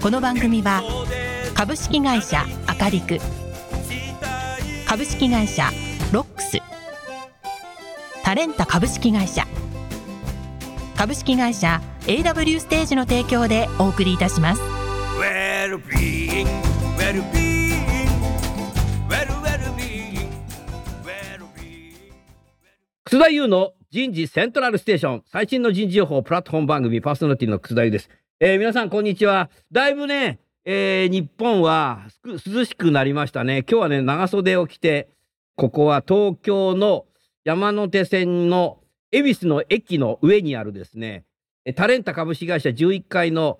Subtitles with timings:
[0.00, 0.82] この番組は
[1.54, 3.18] 株式会社アカリク
[4.86, 5.70] 株式会社
[6.12, 6.58] ロックス
[8.22, 9.44] タレンタ株式会社
[10.96, 14.62] 株式会社 AW ステージの提供でお送りいたします。
[15.20, 15.80] Well.
[23.10, 25.22] 楠田優の人事セントラルステーション。
[25.24, 29.50] 最新の人事情報プラットフォーム番組パーソナリティの楠田優です、えー皆さんこんにちは。
[29.72, 33.64] だいぶね、えー日本は涼しくなりましたね。
[33.68, 35.08] 今日はね長袖を着て
[35.56, 37.06] ここは東京の
[37.44, 38.78] 山手線の
[39.10, 41.24] 恵比寿の駅の上にあるですね
[41.74, 43.58] タレンタ株式会社11階の、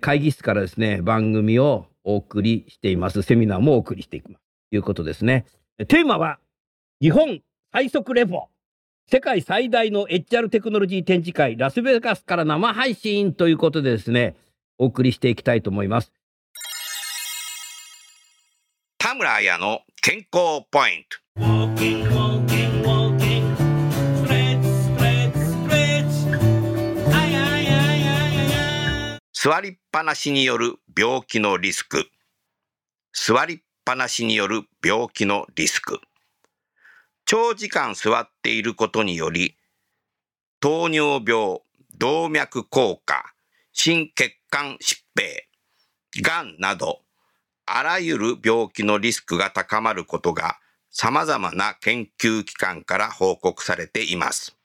[0.00, 3.22] 会議室からですね番組をお送りしています。
[3.22, 5.46] セミナーもお送りしていきますということですね。
[5.86, 6.40] テーマは
[7.00, 8.48] 日本最速レポ。
[9.08, 14.34] 世界最大の HR テクノロジー展示会ラスベガスから生配信ということでですね
[14.78, 16.12] お送りしていきたいと思います。
[18.98, 21.26] 田村彩の健康ポイント。
[29.32, 32.08] 座りっぱなしによる病気のリスク。
[33.12, 36.00] 座りっぱなしによる病気のリスク。
[37.26, 39.56] 長時間座っていることにより
[40.60, 41.58] 糖尿病
[41.98, 43.34] 動脈硬化
[43.72, 45.42] 心血管疾病
[46.22, 47.00] がんなど
[47.66, 50.58] あらゆる病気のリスクが高まることが
[50.90, 54.56] 様々な研究機関から報告されています。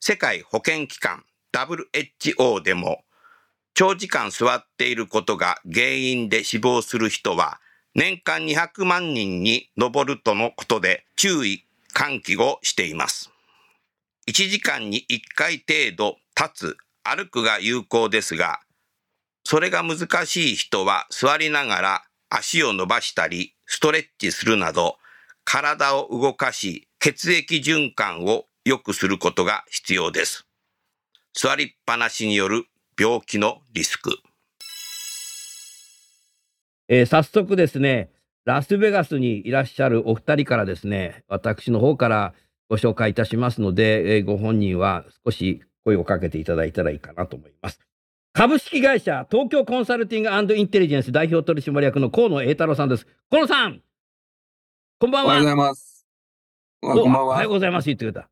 [0.00, 3.04] 世界保健機関 WHO でも
[3.74, 7.60] 長時間座っていることが原因で死亡する人は
[7.94, 11.65] 年間200万人に上るとのことで注意
[11.96, 13.32] 喚起をしています。
[14.28, 18.60] 1時間に1回程度立つ、歩くが有効ですが、
[19.44, 24.96] それが難しい人は座りながら足を伸ばしたりストレッチするなど
[25.44, 30.46] 体を動かし血液循環を良くすることが必要です。
[31.32, 32.64] 座りっぱなしによる
[32.98, 34.18] 病気のリスク。
[36.88, 38.10] えー早速ですね、
[38.46, 42.32] ラスベガスにいらっしゃるお二人からですね、私の方から
[42.70, 47.80] ご紹介いたしますので、えーご本人は少し声をかけていただいたらいいかなと思います。
[48.32, 53.06] 株式会社東京コンサルティングインテリジェンス代表取締役の河野栄太郎さんです。
[53.30, 53.82] 河野さん
[55.00, 56.06] こんばんはおはようございます。
[56.80, 57.24] こんばんは。
[57.24, 57.86] おはようございます。
[57.86, 58.28] 言ってくれた。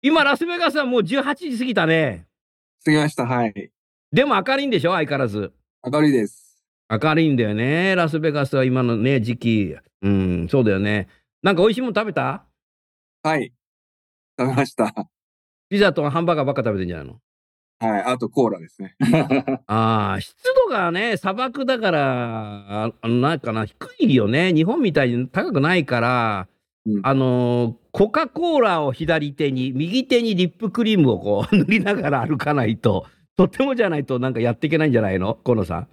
[0.00, 2.26] 今、ラスベガスはもう18時過ぎたね。
[2.86, 3.26] 過ぎました。
[3.26, 3.70] はい。
[4.12, 5.52] でも明るいんでしょ相変わらず。
[5.84, 6.47] 明るいです。
[6.90, 7.94] 明るいんだよね。
[7.94, 9.76] ラスベガスは今のね、時期。
[10.02, 11.08] うん、そうだよね。
[11.42, 12.44] なんか美味しいもの食べた？
[13.22, 13.52] はい。
[14.38, 14.92] 食べました。
[15.68, 17.18] ピザとハンバーガーばっか食べてんじゃないの？
[17.80, 18.02] はい。
[18.02, 18.94] あとコーラですね。
[19.66, 20.34] ああ、湿
[20.66, 24.52] 度がね、砂漠だから、ああの、なんかな、低いよね。
[24.54, 26.48] 日本みたいに高くないから、
[26.86, 33.06] うんあのーコカ・コーラを左手に、右手にリップクリームをこう 塗りながら歩かないと、
[33.36, 35.34] とってもじゃないとなんかやっていけないんじゃないの？
[35.34, 35.88] 河野さん。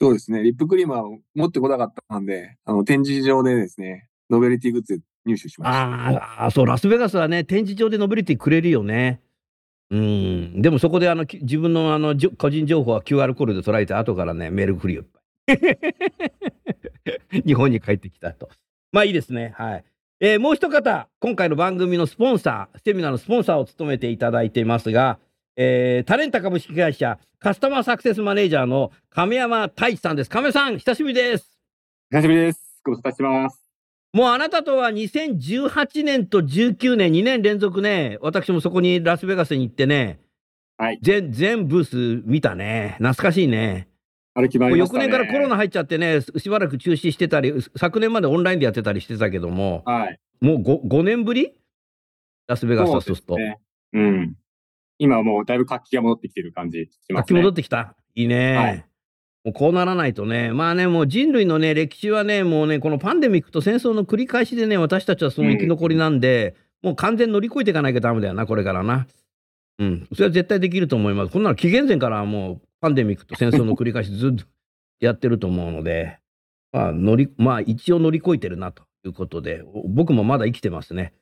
[0.00, 0.42] そうですね。
[0.42, 5.78] リップクリームは持ってこなかったんで、あの、展示場でですね、ノベルティグッズ入手しました。
[6.42, 9.20] ああ、そう、ラスベガスはね、展示場でノベルティくれるよね。
[9.90, 10.62] うん。
[10.62, 15.04] でもそこであの、自分のあの、個人情報は QR コードで捉えて、後からね、メール来るよ。
[17.46, 18.48] 日本に帰ってきたと。
[18.92, 19.52] まあいいですね。
[19.56, 19.84] はい。
[20.20, 25.18] えーもう一方、今回の番組のスポンサー、セミナーのスポンサーを務めていただいていますが、
[25.56, 30.30] えータレンタ株式会社カスタマーサクセスマネージャーの亀山太一さんです。
[30.30, 31.58] 亀山さん、久しぶりです。
[32.10, 32.80] 久しぶりです。
[32.84, 33.60] ご無沙汰してます。
[34.12, 40.20] もうあなたとは2018年と19年、2年連続ね、私もそこにラスベガスに行ってね、
[40.76, 41.84] はい全全ブー
[42.20, 42.96] ス見たね。
[42.98, 43.88] 懐かしいね。
[44.34, 45.04] 歩き回りましたね。
[45.04, 50.18] 翌年からコロナ入っちゃってね、しばらく中止してたり、昨年までオンラインでやってたりしてたけども、はい。
[50.40, 51.52] もう 5, 5年ぶり？
[52.48, 53.36] ラスベガスはそうすると。
[53.36, 53.58] ね。
[53.92, 54.34] うん。
[54.98, 57.38] 今はもうだいぶ活気が戻ってきてる感じしますね。
[57.40, 57.94] 秋戻ってきた？
[58.14, 58.56] いいね。
[58.56, 58.84] はい
[59.44, 69.06] もうこうならないとね、まあね、もう人類のね、歴史はね、もうね、このパンデミックと戦争の繰り返しでね、私たちはその生き残りなんで、もう完全に乗り越えていかなきゃダメだよな、これからな。
[69.80, 71.30] うん、それは絶対できると思います。
[71.30, 74.46] こんなの紀元前からもうパンデミックと戦争の繰り返しずっと
[75.00, 76.20] やってると思うので、
[76.72, 81.12] まあ、乗り、まあ、一応乗り越えてるなということで、お僕もまだ生きてますね。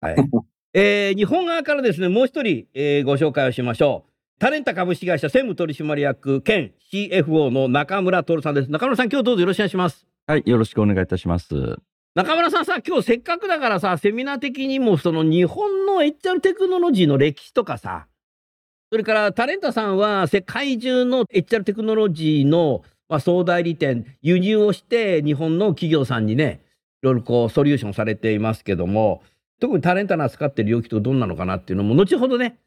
[0.00, 0.16] はい。
[0.74, 4.10] えー日本側からですね、もう一人、えーご紹介をしましょう。
[4.38, 8.70] タレンタ株式会社専務取締役兼 CFO の中村徹さんです。
[8.70, 10.06] 中村さん、今日どうぞよろしくお願いします。
[10.26, 11.78] はい、よろしくお願いいたします。
[12.14, 18.06] 中村さんさ、今日せっかくだからさ、セミナー的にもその日本の HR テクノロジーの歴史とかさ、
[18.90, 26.60] それからタレンタさんは世界中の HR テクノロジーの、まあ、総代理店、輸入をして日本の企業さんにね、
[27.02, 29.22] いろいろこうソリューションされていますけども、
[29.60, 32.58] 特にタレンタの扱ってる領域とどんなのかなっていうのも、後ほどね、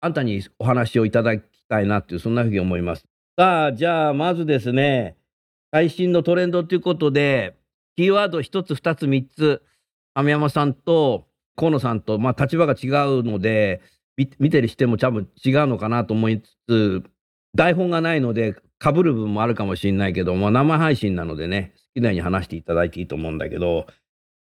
[0.00, 3.06] あんたにお話をいただきたいなっていう、そんなふうに思います。
[3.38, 5.16] さあ、じゃあ、まずですね、
[5.72, 7.56] 最新のトレンドということで、
[7.96, 9.62] キーワード一つ、二つ、三つ、
[10.14, 11.26] 雨山さんと
[11.56, 13.80] 河野さんと、まあ、立場が違うので、
[14.16, 17.02] 見てる視点も多分違うのかなと思いつつ、
[17.54, 23.86] 台本がないので、被る部分もあるかもしれないけど、まあ、生配信なのでね、好きなように話していただいていいと思うんだけど、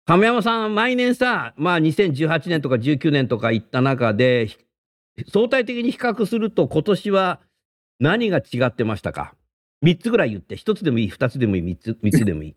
[0.07, 4.57] 亀山さん、毎年さ、まあ、2018年とか19年とか行った中で、ひ
[5.31, 7.39] 相対的に比較すると、今年は
[7.99, 9.33] 何が違ってましたか
[9.83, 12.53] ?3 つぐらい言って、1つでもいい、2つでもいい、3つ、三つでもい い。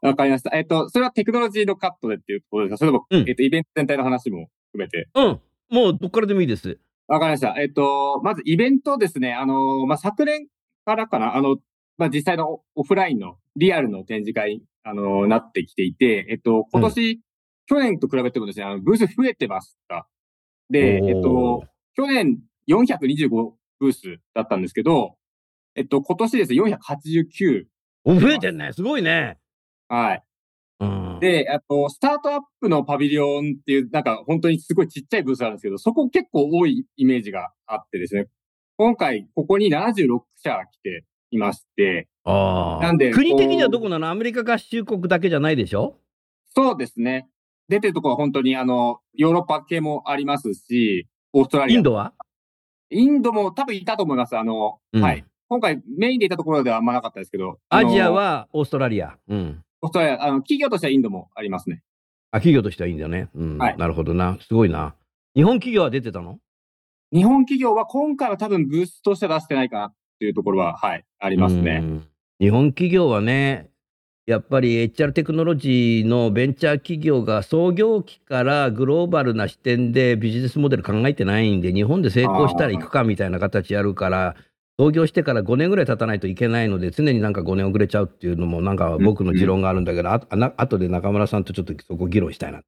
[0.00, 0.56] わかりました。
[0.56, 2.76] えっと、それはテクノロジーのカットでっていうところですか？
[2.78, 5.08] それとも、うんえっと、イベント全体の話も含めて？
[5.14, 5.40] うん。
[5.68, 6.78] もうどっからでもいいです。
[7.06, 7.54] わかりました。
[7.60, 9.34] えっと、まずイベントですね。
[9.34, 10.46] あの、まあ、昨年
[10.86, 11.58] からかな、あの、
[11.98, 17.20] まあ、実際のオオフラインのリアルの展示会、あの、なってきていて、えっと、今年、
[17.66, 20.08] 去年と比べてもですね、あの、ブース増えてました。
[20.70, 21.64] で、えっと、
[21.94, 22.38] 去年
[22.68, 25.16] 425ブースだったんですけど、
[25.74, 27.64] えっと、今年ですね、489。
[28.04, 28.72] お、増えてんね。
[28.72, 29.38] すごいね。
[29.88, 30.22] はい。
[30.80, 31.18] うん。
[31.20, 38.28] で、あと、スタートアップのパビリオンっていう、なんか本当にすごいちっちゃいブースがあるんですけど、そこ結構多いイメージがあってですね、
[38.76, 42.82] 今回ここに76社来ていまして、ああ。
[42.82, 44.08] なんで国的にはどこなの？
[44.08, 45.96] アメリカ合衆国だけじゃないでしょ？
[46.54, 47.28] そうですね。
[47.68, 51.76] 出てるところは本当にあの、ヨーロッパ系もありますし、オーストラリア。
[51.76, 52.12] インドは？
[52.90, 54.36] インドも多分いたと思います。
[54.36, 55.24] あの、うんはい。
[55.48, 57.58] 今回メインでいたところではあんまなかったですけど。
[57.70, 59.16] アジアはオーストラリア。
[59.28, 59.64] うん。
[59.80, 61.82] オーストラリア、あの、企業としてはインドもありますね。
[62.30, 63.28] あ、企業としてはいいんだよね。
[63.34, 63.58] うん。
[63.58, 64.38] はいなるほどな。
[64.40, 64.94] すごいな。
[65.34, 66.38] 日本企業は出てたの？
[67.12, 71.80] 日本企業は今回は多分ブースとしては出してないかなっていうところは、はい、ありますね。
[71.82, 72.06] うん
[72.40, 73.70] 日本企業はね、
[74.26, 84.34] やっぱり HR テクノロジーのベンチャー企業が創業期からグローバルな視点でビジネスモデル考えてないんで、日本で成功したら行くかみたいな形やるから、
[84.76, 92.64] 創業してから5年ぐらい経たないといけないので、常になんか5年遅れちゃうっていうのも、なんか僕の持論があるんだけど、ああな後で中村さんとちょっとそこ議論したいなと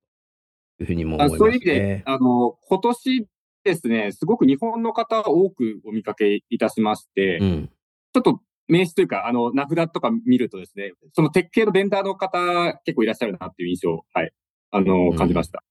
[0.82, 2.02] いうふうにも思いますあそういう意味でね、。
[2.06, 3.26] あの、今年
[3.64, 7.70] ですね、すごく日本の方多くお見かけいたしまして、うん。
[8.12, 12.38] ちょっと名刺というか、あの、名札とか見るとですね、その鉄系のベンダーの方
[12.84, 14.32] 結構いらっしゃるなっていう印象を、はい、
[14.70, 15.62] あの、うん感じました。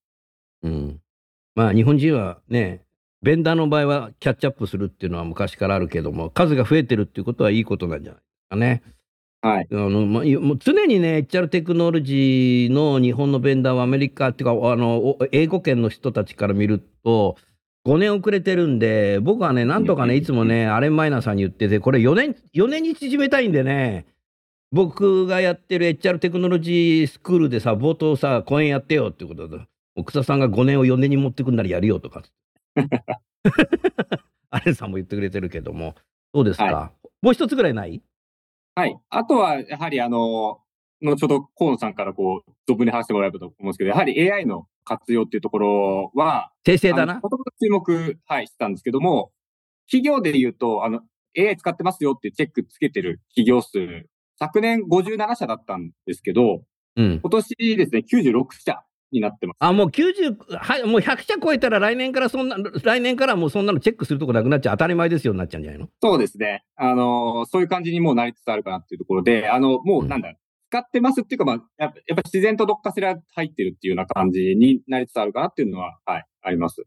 [0.63, 1.00] うん。
[1.56, 2.84] まあ日本人はね、
[3.22, 8.84] ベンダーの場合はキャッチアップするっていうのは昔からあるけども、数が増えてるっていうことはいいことなんじゃないですかね。
[9.42, 9.68] はい。
[9.72, 17.36] あのまもう常にね、HR テクノロジーの日本のベンダーはアメリカっていうか、あのお英語圏の人たちから見ると、
[17.85, 24.06] 5年遅れてるんで、僕はね、なんとかね、いつもね、アレン・マイナーさんに言ってて、これ4年、4年に縮めたいんでね、
[24.71, 32.23] 僕がやってる HR テクノロジースクールでさ、冒頭さ、講演やってよってことで、奥田さんが5年を4年に持ってくんならやるよとか。
[34.49, 35.95] アレンさんも言ってくれてるけども、
[36.33, 38.02] どうですか、はもう一つぐらいない？
[38.75, 38.97] はい。
[39.09, 40.61] あとは、やはりあの、
[41.02, 47.16] 後ほど河野さんからこう、存分に話してもらえばと思うんですけど、やはり AI の活用っていうところは、生成だな。
[47.16, 49.31] もともと注目、はい、してたんですけども、
[49.87, 51.02] 企業で言うと、あの、
[51.37, 54.06] AI 使ってますよってチェックつけてる企業数、
[54.40, 56.63] 昨年57社だったんですけど、
[56.95, 57.19] うん。
[57.21, 59.57] 今年ですね、96社になってます。
[59.59, 64.73] あ、もう90、はい、もう100社超えたら来年からそんな、来年からもうそんなのチェックするとこなくなっちゃう。
[64.73, 65.87] 当たり前ですよになっちゃうんじゃないの？
[66.02, 66.63] そうですね。
[66.75, 70.33] あの、そういう感じにもうなりつつあるかなっていうところで、あの、もうなんだ、
[70.73, 76.83] 使ってますっていうか、まあ、やっぱ自然とどっかしら入ってるっていうような感じになりつつあるかなっていうのは、はい、あります。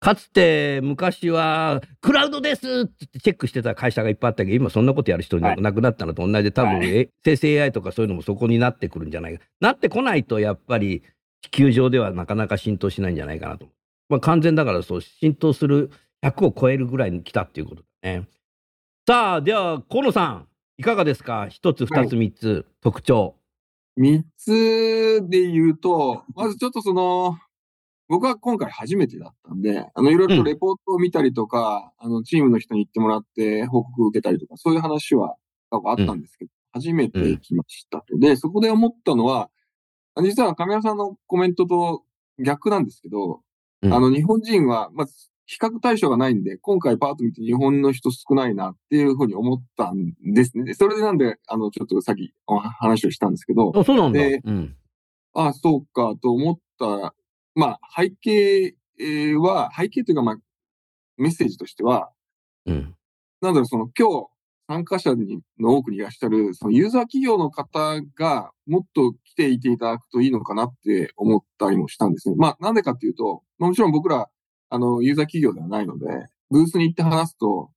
[0.00, 9.44] かつて昔は、クラウドですってチェックしてた会社がいっぱいあったけど、今そんなことやる人いなくなったのと同じで、多分、はいえ生成 AI とかそういうのもそこになってくるんじゃないか。
[9.60, 11.02] なってこないと、やっぱり
[11.42, 13.68] 地球上ではなかなか浸透しないんじゃないかなと。
[14.08, 15.90] まあ、完全だからそう、浸透する
[16.22, 18.28] 100を超えるぐらいに来たっていうことだね。
[19.06, 20.47] さあ、では、河野さん、
[20.80, 21.48] いかがですか？
[21.48, 23.34] 一つ、二つ、三つ、特徴。
[23.96, 27.36] 三つで言うと、まずちょっとその、
[28.06, 35.34] 僕は今回初めてだったんで、あの、いろいろとレポートを見たりとか、あの、チームの人に言ってもらって報告を受けたりとか、そういう話は
[35.70, 38.16] あったんですけど、初めて来ましたと。
[38.16, 39.50] で、そこで思ったのは、
[40.22, 42.04] 実は神谷さんのコメントと
[42.38, 43.40] 逆なんですけど、
[43.82, 43.92] うん。
[43.92, 50.64] あの、日本人は、まず、比較対象がないんで、今回パート見て日本の人少ないなっていうふうに思ったんですね。
[50.64, 54.20] でそれでなんで、あの、ちょっとさっきお話をしたんですけど、あ、そうなんだ。
[54.20, 54.76] でうん。
[55.34, 57.14] ああ、そうか、と思った、
[57.54, 60.36] まあ、背景えーは、背景というか、まあ、
[61.16, 62.10] メッセージとしては、
[62.66, 62.94] うん。
[63.40, 64.28] なんだろう、その今日
[64.68, 72.34] 参加者にの多くにいらっしゃる、そのユーザー企業の方がもっと来ていていただくといいのかなって思ったりもしたんですね。
[72.36, 74.28] まあ、なんでかっていうと、まあもちろん僕ら、
[74.70, 76.06] あの、ユーザー企業ではないので、
[76.50, 77.70] ブースに行って話すと、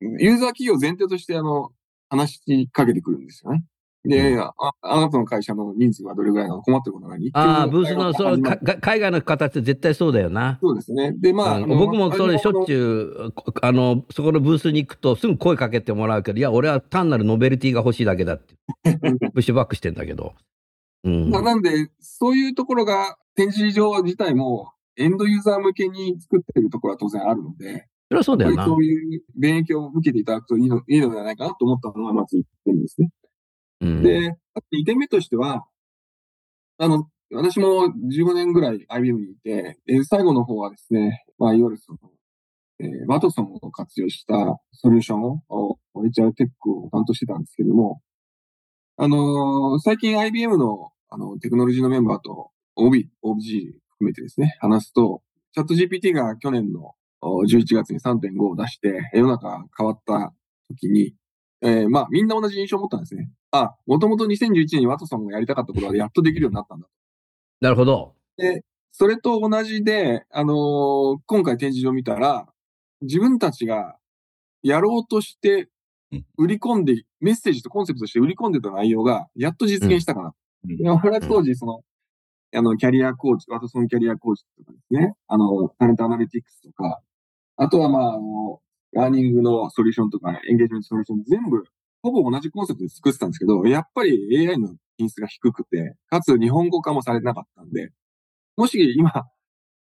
[0.00, 1.72] ユーザー企業前提として、あの、
[2.08, 3.64] 話しかけてくるんですよね。
[4.02, 10.58] で、ああなたの会社の人数はどれぐらいなの困ってることは何ああ、ブースの、そう、海外の方って絶対そうだよな。
[10.62, 11.12] そうですね。
[11.12, 13.32] で、まあ、僕もそれしょっちゅう。
[13.60, 18.54] あの、そこのブースに行くとすぐ声かけてもらうけど、いや、俺は単なるノベルティが欲しいだけだって。
[19.34, 20.32] プッシュバックしてんだけど。
[21.04, 21.30] うん。
[21.30, 28.64] まあ、なんで、そういうところが、展示場自体も、エンドユーザー向けに作ってるところは当然あるので、それはそうだよな。
[28.64, 33.10] そういう勉強を受けていただくといいのいいのではないかなと思ったのが、まず1点ですね。
[33.82, 35.64] うん、で、あと2点目としては、
[36.78, 41.98] あの、私も15年ぐらい IBM にいて、で最後の方はですね、まあ、いわゆるその、
[42.80, 44.34] えーワトソンを活用した
[44.72, 48.00] ソリューションを、HR テックを担当してたんですけども、
[48.96, 60.32] あのー最近 IBM のあのテクノロジーのメンバーと OB、OBG 含めてですね、話すと、チャット GPT が去年のお11月に3.5を出して、世の中変わった
[60.70, 61.14] 時に、
[61.60, 63.30] えーまあ、みんな同じ印象を持ったんですね。
[63.50, 66.86] あ、もともと2011年にワトソンがやりたかったことがやっとできるようになったんだ。
[67.60, 68.14] なるほど。
[68.38, 72.46] で、それと同じで、あのー今回展示場見たら、
[73.02, 73.96] 自分たちが
[74.62, 75.68] やろうとして
[76.12, 80.26] うん売り込んで、メッセージとコンセプトとして売り込んでた内容が、やっと実現したかな。
[80.28, 80.34] うん
[81.28, 81.82] 当時、その、
[82.52, 87.00] あの、キャリアコーチ、ワトソンキャリアコーチとかですね、あの、タレントアナリティクスとか、
[87.56, 88.60] あとはまあ、あの、
[88.92, 91.64] ラーニングのソリューションとか、エンゲージメントソリューション、全部、
[92.02, 97.90] ほぼ同じコンセプトで作ってたんですけど、やっぱり AI の品質が低くて、かつ日本語化もされてなかったんで、
[98.56, 99.12] もし今、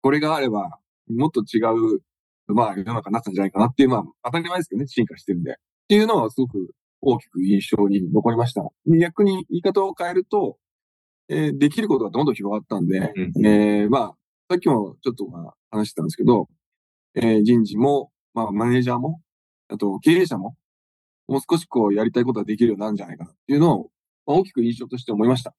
[0.03, 2.01] これがあれば、もっと違う、
[2.49, 5.53] まあ、世の中になったんじゃないかなっていう、まあ、当たり前ですけどね、進化してるんで。
[5.53, 5.55] っ
[5.89, 6.71] ていうのはすごく
[7.01, 8.63] 大きく印象に残りました。
[9.01, 10.59] 逆に言い方を変えると、
[11.29, 14.15] えーできることがどんどん広がったんで、うんえーまあ、
[14.49, 16.49] さっきもちょっとまあ話してたんですけど、
[17.15, 19.21] えー人事も、まあ、マネージャーも、
[19.69, 20.57] あと経営者も、
[21.29, 23.91] もう少しこうやりたいことができるようになるんじゃないかなっていうのを、
[24.27, 25.55] まあ大きく印象として思いました。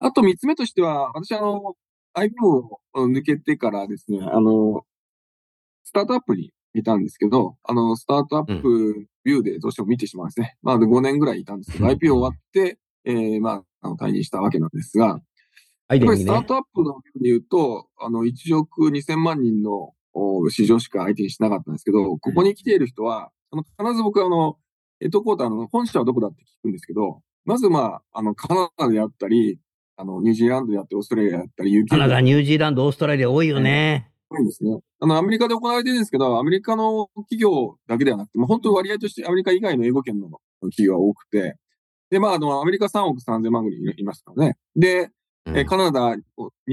[0.00, 1.74] あと三つ目としては、私あの、
[2.14, 4.82] IPO を抜けてからですね、あの、
[5.84, 10.56] スタートアップにいたんですけど、あの、スタートアップビューでどうしても見てしまうんですね。
[10.62, 15.20] まあ、で5年ぐらいいたんですけど、うん IPO 終わって、えー、まあ、あの、退任したわけなんですが、
[15.88, 16.56] アイデアにねやっぱりスター。
[16.56, 24.58] トアップのビューで言うと、あの、1億2000万人のお市場しか相手にしなかったんですけど、ここに来ている人は、あの、必ず僕はあの、
[25.00, 29.58] エッドコーターの本社はどこだって聞くんですけど、まずまあ、あの、カナダであったり、
[29.96, 34.10] あの、ニュージーランドであったり、オーストラリアであったり、UK カナダ、ニュージーランド、オーストラリア多いよね。
[34.28, 34.78] 多いんですね。
[35.00, 40.28] あの、アメリカで行われてるんですけど、アメリカの企業だけではなくて、もう本当割合としてアメリカ以外の英語圏の
[40.70, 41.56] 企業が多くて、
[42.10, 44.56] で、まあ、あの、アメリカ3億3000万ぐらいいますからね。
[44.76, 45.10] で、
[45.46, 46.22] うんえーカナダ、ニ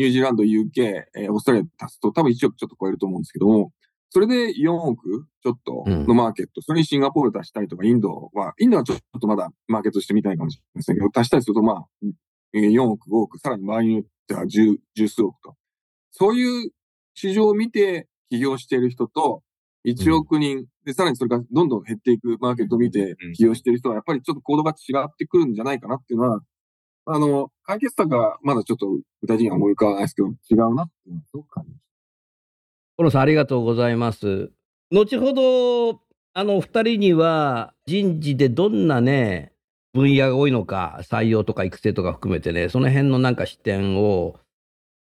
[0.04, 3.72] ュージーランド、UK、えーオーストラリア足すと多分1億ちょっと超えると思うんですけども、
[4.10, 11.86] それで4億ちょっとのマーケット、それにシンガポール足したりとか、インドは、インドはちょっとまだマーケットしてみたいかもしれませんけど、足したりするとまあ、
[12.54, 15.56] えー4億、5億、さらに場合によっては10、十数億と。
[16.12, 16.72] そういう
[17.14, 19.42] 市場を見て起業している人と、
[19.86, 26.42] 1億人、で、さらにそれがどんどん減っていくマーケットを見て起業している人は、やっぱりちょっと行動が違ってくるんじゃないかなっていうのは、
[27.08, 28.88] あの、解決策はまだちょっと
[29.22, 31.82] 具体的には思い浮かばないですけど、違うなっていうのはすごく感じまし
[32.98, 34.52] 河野さん、ありがとうございます。
[34.92, 36.02] 後ほど、
[36.34, 39.54] あの、お二人には人事でどんなね、
[39.94, 44.40] 分野が多いのか、採用とか育成とか含めてね、その辺のなんか視点を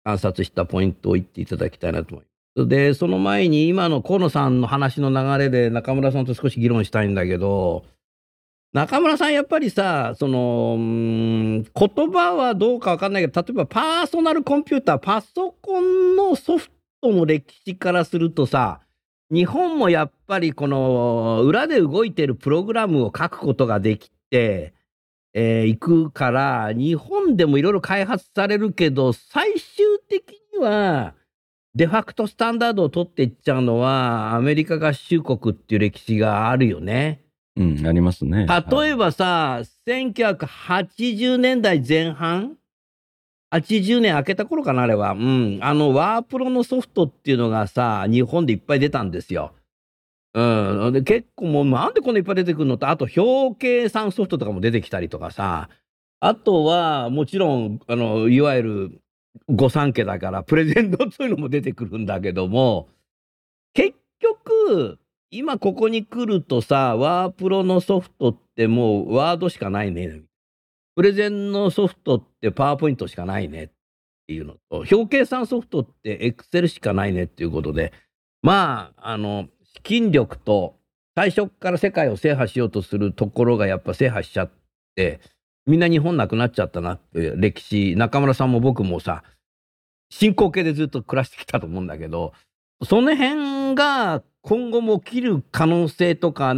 [0.05, 2.34] 観察したポイントを言っていただきたいなと思います。
[2.57, 7.85] で、その前に今の河野さんの話の流れで中村さんと少し議論したいんだけど、
[8.73, 16.71] 中村さんやっぱりさ、その、言葉はどうかわかんないけど、例えばパーソナルコンピューター、パソコンのソフ
[17.01, 18.81] トの歴史からするとさ、
[19.31, 24.75] 日本もやっぱりこの裏で動いてるプログラムを書くことができて、
[25.35, 31.15] えーいくから、日本でもいろいろ開発されるけど、最終的には、
[31.77, 37.25] デファクトスタンダードを取っていっちゃうのは、アメリカ合衆国っていう歴史があるよね。
[37.57, 38.47] うん、ありますね。
[38.71, 42.57] 例えばさ、1980年代前半
[43.53, 45.13] ?80 年明けた頃かな、あれは。
[45.13, 45.59] うん。
[45.63, 49.53] あの、ワープロのソフトっていうのがさ、日本でいっぱい出たんですよ。
[50.35, 50.93] うん。
[50.93, 55.69] で、結構もう、なんでこんないっぱい出てくるのと、あと、表計算ソフトとかも出てきたりとかさ、
[56.21, 59.01] あとは、もちろん、あの、いわゆる、
[59.49, 62.89] 御三家だから、プレゼントそういうのも出てくるんだけども、
[63.73, 64.99] 結局、
[65.31, 70.23] 今ここに来るとさ、ワープロのソフトってもうワードしかないね。
[70.95, 73.69] プレゼンのソフトってパワーポイントしかないねっ
[74.29, 77.93] ていうのと、表計算ソフトってエクセルしかないねっていうことで、
[78.43, 80.77] まあ、あの、資金力と
[81.17, 84.51] 最初から世界を制覇しようとするところがやっぱ制覇しちゃっ
[84.95, 85.21] て、
[85.67, 89.23] みんな日本なくなっちゃったなっていう歴史、中村さんも僕もさ、
[90.11, 92.33] 進行形でずっと暮らしてきたと思うんだけど、
[92.87, 96.55] その辺が今後も起きる可能性とか、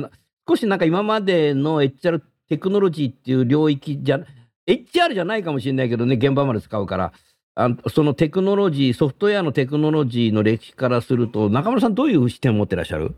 [0.49, 4.21] 少しなんか今までの HR テクノロジーっていう領域じゃ、
[4.67, 7.13] HR じゃないかもしれないけどね、現場まで使うから、
[7.55, 13.15] あそのテクノロジー、ソフトウェアのテクノロジーの歴史からすると、中村さんどういう視点を持ってらっしゃる？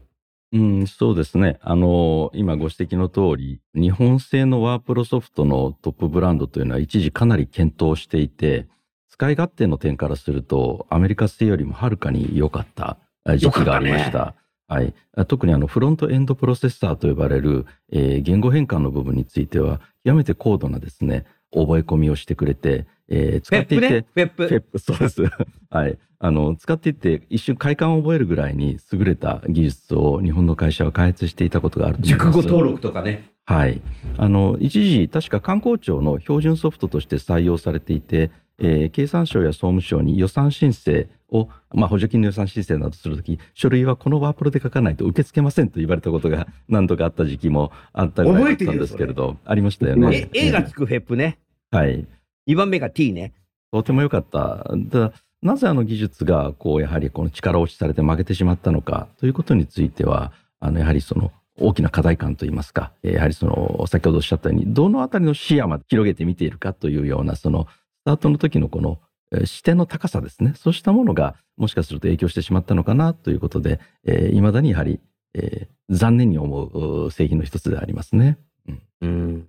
[0.53, 1.59] うん、そうですね。
[1.61, 8.67] あの、今ご指摘の通り、日本製のワープロソフトのトップブランドというのは一時かなり検討していて、
[9.11, 14.35] 使い勝手の点からすると、アメリカ製よりもはるかに良かったあ時期がありました。
[14.69, 14.95] はい。
[15.15, 25.23] あ特にあの、フロントエンドプロセッサーと呼ばれる、えー言語変換の部分については、極めて高度なですね、覚え込みをしてくれて、えー使っていて、フェップフェップ、そうです。
[25.71, 25.99] はい。
[26.21, 32.27] あの、使っていって一瞬快感を覚えるぐらいに優れた技術を日本の会社は開発していたことがあると思います。
[32.27, 33.31] 熟語登録とかね。
[33.45, 33.81] はい。
[34.17, 50.47] あの、一時、確か観光庁の標準ソフトとして採用されていて、えー経産省や総務省に予算申請を、まあ、補助金の予算申請などするとき、書類はこのワープロで書かないと受け付けませんと言われたことが 何度かあった時期もあったぐらいだったんですけれど、ありましたよねえ。
[50.47, 51.39] A がつくフェップね。
[51.71, 52.07] はい。
[52.49, 53.33] 2番目が T ね。
[53.71, 54.67] とても良かった。
[54.75, 68.99] だなぜあの技術が、こう、やはりこの力押しされて負けてしまったのかということについては、あの、やはりその、大きな課題感といいますか、えーやはりその、先ほどおっしゃったように、どのあたりの視野まで広げて見ているかというような、その、スタートの時のこの、
[69.45, 70.55] 視点の高さですね。
[70.57, 75.01] そうしたものが、もしかすると影響してしまったのかなということで、えー未だにやはり、
[75.35, 76.67] えー残念に思
[77.07, 78.39] う製品の一つでありますね。
[78.69, 78.83] うん。
[79.03, 79.49] うん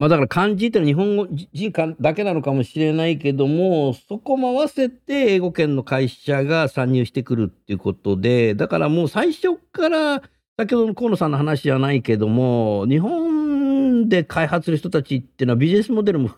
[0.00, 10.22] まあだから漢字ってのは日本語人だけなのかもしれないけども、そこも合わせて英語圏の会社が参入してくるっていうことで、だからもう最初から、
[10.56, 16.30] 先ほどの河野さんの話じゃないけども、日本で開発する人たちっていうのはビジネスモデルも、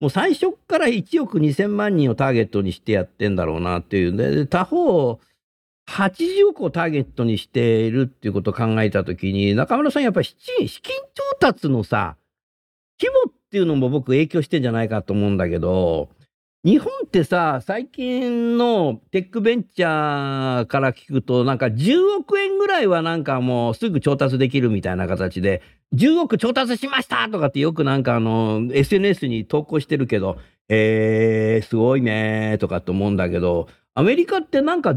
[0.00, 4.16] もう最初から1億2000万人をターゲットにしてやってんだろうなっていう。
[4.16, 5.20] で、他方、
[5.88, 10.36] 80億をターゲットにしているっていうことを考えたときに、中村さんやっぱり資
[10.82, 12.16] 金調達のさ、
[13.00, 16.10] 規模っていうのも僕影響してんじゃないかと思うんだけど、
[16.64, 25.62] 日本ってさ、最近のテックベンチャーから聞くと、なんか10億円ぐらいはなんかもうすぐ調達できるみたいな形で、
[25.94, 30.36] 10億調達しましたとかってよくなんかあの、SNS に投稿してるけど、
[30.68, 34.96] えー、すごいねーとかって思うんだけど、アメリカってなんか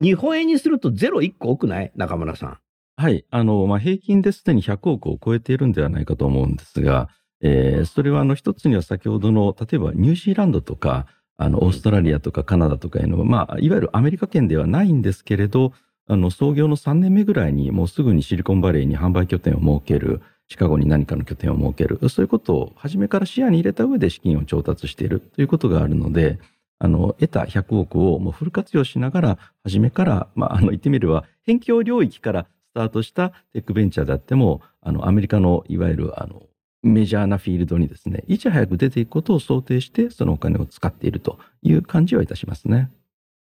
[0.00, 1.92] 日本円にするとゼロ1個多くない？
[1.96, 2.58] 中村さん。
[2.96, 3.24] はい。
[3.30, 7.08] あの、まあ、平均ですでに100億を超えているんではないかと思うんですが、
[7.42, 15.72] えーそれはあの一つには先ほどの、例えばニュージーランドとか、あの、オーストラリアとかカナダとかいうのは、まあ、いわゆるアメリカ圏ではないんですけれど、
[16.06, 26.38] あの、創業の3年目ぐらいにもうすぐにシリコンバレーに販売拠点を設ける、シカゴに何かの拠点を設ける、そういうことを初めから視野に入れた上で資金を調達しているということがあるので、
[26.78, 36.42] あの、得た100億をもうフル活用しながら、初めから、まあ、あの、言ってみれば、辺境領域からスタートしたテックベンチャーであっても、あの、アメリカのいわゆる、あの、
[36.82, 42.90] メジャーなフィールドにですね、いち早く出ていくことを想定して、そのお金を使っているという感じはいたしますね。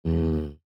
[0.06, 0.58] うん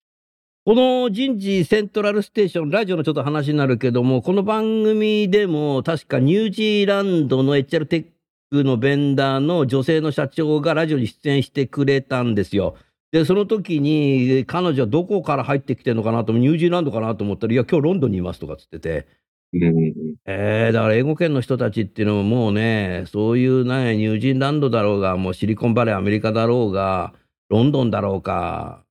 [0.68, 8.04] この人事セントラルステーション、ラジオのちょっと話になるけども、この番組でも確かニュージーランドの HR テッ
[8.50, 12.76] クのベンダーの女性の社長がラジオに出演してくれたんですよ。
[13.12, 19.06] で、その時に彼女はどこから入ってきてるのかなと、ニュージーランドかなと思ったら、いや、今日ロンドンにいますとかつってて、
[19.54, 27.14] うんえー、だから英語圏の人たちっていうのももうね、そういうね、ニュージーランドだろうが、もうシリコンバレー、アメリカだろうが、
[27.48, 28.84] ロンドンだろうか、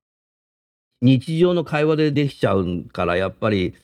[1.01, 3.75] 日常の会話でできちゃうから、やっぱり、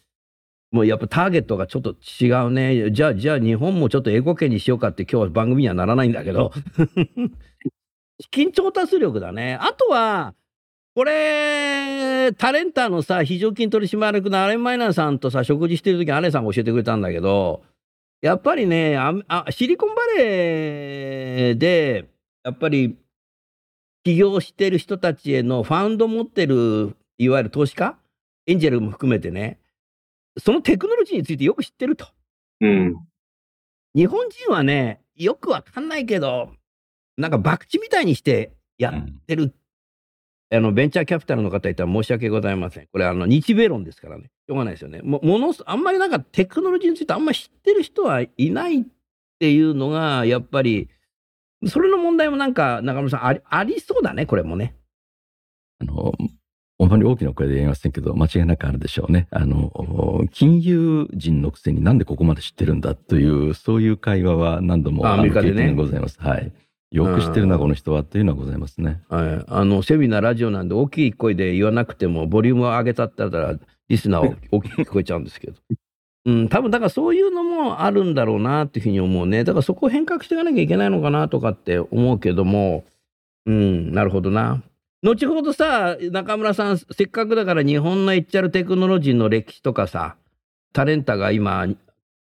[0.71, 2.91] もうやっぱターゲットがちょっと違うね。
[2.91, 6.51] じゃあ、じゃあ日本もちょっと英語圏にしようかって今日は番組にはならないんだけど。
[8.19, 9.59] 資金調達力だね。
[9.61, 10.33] あとは、
[10.95, 17.63] これ、タレンターのさ、非常勤取締役のアレン・マイナーさんとさ、食事してる時にアレンさんが教えてくれたんだけど、
[18.21, 22.09] やっぱりねああ、シリコンバレーで、
[22.43, 22.97] やっぱり
[24.03, 27.97] 起業してる人たちへのファウンド持ってる、いわゆる投資家、
[28.45, 29.59] エンジェルも含めてね、
[30.37, 32.07] そのテクノロジーについてよく知ってると。
[32.61, 32.95] うん。
[33.95, 36.51] 日本人はね、よくわかんないけど、
[37.17, 39.53] なんか博打みたいにしてやってる、
[40.53, 42.87] あのベンチャーキャピタルの方いたら申し訳ございません。
[42.91, 45.01] これ、あの日米論ですからね、しょうがないですよね。
[45.01, 48.83] もものすあんまりなんかテクノロジーについてあんまり知ってる人はいないっ
[49.39, 50.89] ていうのが、やっぱり、
[51.65, 54.75] それの問題もなんか、中村さんあり、ありそうだね、これもね。
[55.79, 56.13] あの、
[56.79, 59.27] あまり大きな声で言いませんけど、間違いなくあるでしょうね。
[59.31, 59.71] あの、
[60.31, 66.19] 金融人のくせになんでここまで知ってるんだという、そういう会話は何度もあの経験がございます。
[66.21, 66.51] はい。
[66.93, 69.01] よく知ってるな、この人はというのはございますね。
[69.09, 73.55] はい、あのセミナー、ラジオなんで大きい声で言わなくても、ボリュームを上げたったら、
[73.89, 75.57] リスナーを大きく聞こえちゃうんですけど。
[76.25, 79.43] うん、多分だからそういうのもあるんだろうなっていうふうに思うね。
[79.43, 82.85] だからそこを変革していかなきゃいけないのかなとかって思うけども、
[83.45, 84.61] うん、なるほどな。
[85.01, 90.15] 後ほどさ、中村さん、せっかくだから日本の HR テクノロジーの歴史とかさ、
[90.71, 91.67] タレンタが今、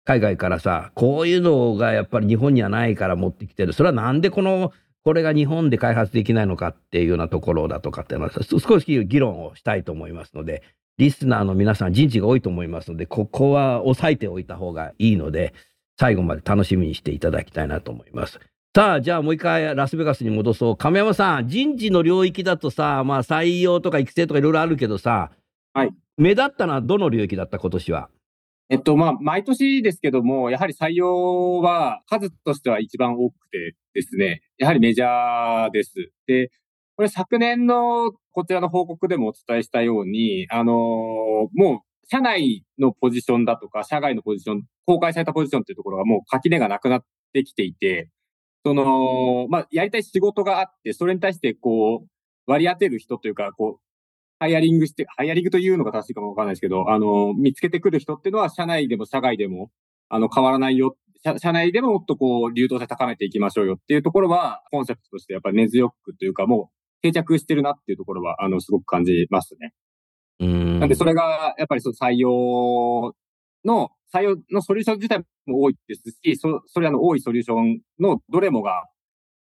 [0.04, 3.72] 海外からさ、こういうのがやっぱり日本にはないから持ってきてる。
[3.72, 4.72] それはなんでこの
[5.04, 10.62] これが日本で開発できないのかっていうようなところだとかっていうのは、す少し議論をしたいと思いますので、
[10.98, 15.54] リスナーの皆さん、人事が多いと思いますので、ここは押さえておいた方がいいので、
[15.98, 18.38] 最後まで楽しみにしていただきたいなと思います。
[18.76, 20.76] さあ、じゃあもう一回ラスベガスに戻そう。
[20.76, 25.32] 亀山さん、人事の領域だとさ、まあ採用とか育成とかいろいろあるけどさ、
[25.74, 25.90] はい。
[26.16, 28.08] 目立ったのはどの領域だった今年は？
[28.68, 35.92] えっと、まあ、毎年ですけども、やはり採用は数としては一番多くてですね、やはりメジャーです。
[36.26, 36.50] で、
[36.96, 40.76] これ昨年のこちらの報告でもお伝えしたように、あのー
[41.54, 48.10] もう社内のポジションだとか、社外のポジション、公開されたポジションっていうところがもう垣根がなくなってきていて、
[48.64, 52.08] その、まあ、やりたい仕事があって、それに対してこう、
[52.46, 53.82] 割り当てる人というか、こう、
[54.42, 59.70] ハイアリングして、ハイアリングというのが正しいかもわかんないですけど、あの、見つけてくる人っていうのは、社内でも社外でも、
[60.08, 60.96] あの、変わらないよ。
[61.24, 69.74] 社社内でももっとこう、流動性高めていきましょうよっていうところは、コンセプトとしてやっぱり根強くというか、もう定着してるなっていうところは、あの、すごく感じますね。
[70.40, 73.14] うんなんで、それが、やっぱりその採用
[73.64, 78.88] の、採用のソリューション自体も多いですし、そ、それらの多いソリューションのどれもが、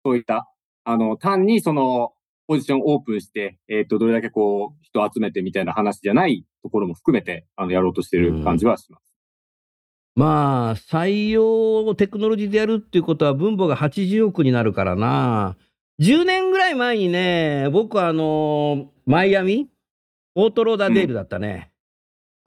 [0.06, 0.50] そういった、
[0.86, 2.14] あの、単にその、
[2.48, 9.06] ポジションオープンして、えっ、と、どれだけこう、人を集めてみたいな話じゃないところも含めて、あの、やろうとしてる感じはします。
[10.16, 15.58] まあ、採用をテクノロジーでやるっていうことは分母が80億になるからな。
[16.00, 19.70] 10年ぐらい前にね、僕はあの、マイアミ
[20.36, 21.72] オートローダーデールだったね。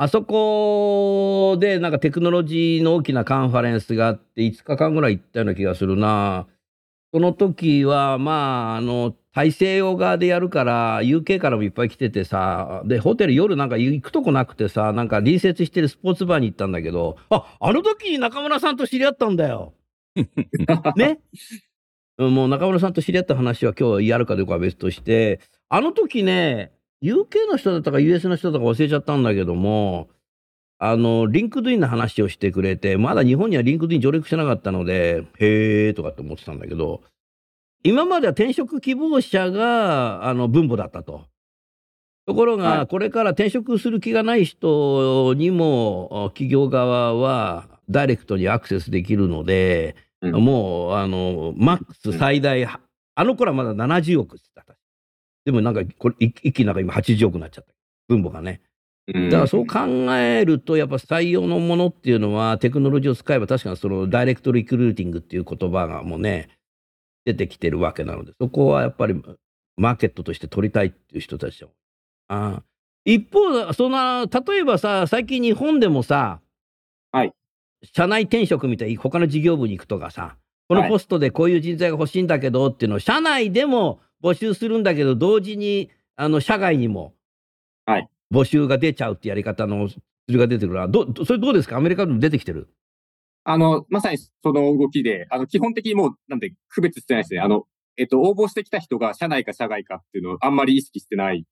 [0.01, 6.47] あそこでなんかテクノロジーの大きなカンファレンスがあって5日間ぐらい行ったような気がするな。
[7.13, 19.75] その時はまあ、あの、大西洋側でやるから、UK からもいっぱい来ててさ、で、ホテル夜なんか行くとこなくてさ、なんか隣接してるスポーツバーに行ったんだけど、あ、あの時に中村さんと知り合ったんだよ。
[20.97, 21.21] ね？
[22.19, 30.09] うんもう中村さんと知り合った話は今日やるかどうかは別として、あの時ね、UK の人だったか US の人だったか忘れちゃったんだけども、
[30.81, 37.03] あの、リンクドインの話をしてくれて、まだ日本にはリンクドイン上陸してなかったので、へーとかって思ってたんだけど、
[37.85, 41.27] 今までは転職希望者が、あの、分母だったと。
[42.27, 52.81] ところが、はいこれから転職する気がない人にも、あ企業側はダイレクトにアクセスできるので、うんもう、あの、マックス最大、あ
[53.25, 54.79] の頃はまだ70億って言ってた。
[55.47, 57.73] でもなんか、これ、一一気になんか今80億になっちゃった。
[58.09, 58.61] 分母がね。
[59.15, 59.79] うんだからそう考
[60.17, 66.51] えると、やっぱ採用のものっていうのは、テクノロジーを使えば、確かにそのダイレクトリクルーティングっていう言葉がもうね、
[67.29, 69.23] 出てきてるわけなので、そこはやっぱり
[69.77, 71.69] マーケットとして取りたいっていう人たちは。
[72.29, 72.63] ああ。
[73.05, 76.41] 一方、そんな、例えばさ、最近日本でもさ、
[77.13, 77.33] はい。
[77.95, 80.37] 社内転職みたいに他の事業部に行くとかさ、
[80.69, 87.13] このはいポストでこういう人材が欲しいんだけどっていうのを、社内でも募集するんだけど、同時に、あの、社外にも、
[87.85, 88.09] はい。
[88.33, 90.91] 募集が出ちゃうってやり方のツールが出てくる。
[90.91, 91.77] どそれどうですか？
[91.77, 92.69] アメリカでも出てきてる？
[93.51, 97.41] あの、まさにその動きで、あの、基本的にもう、なんで、区別してないですね。
[97.41, 97.65] あの、
[97.97, 101.47] えっと、応募してきた人が社内か社外かっていうのをあんまり意識してない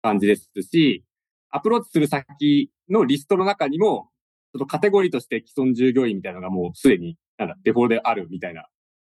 [0.00, 1.04] 感じですし、
[1.50, 4.08] アプローチする先のリストの中にも、
[4.54, 8.64] ちょっとカテゴリーとして既存従業員みたいなのがもうすでに、なんだ、デフォルであるみたいな、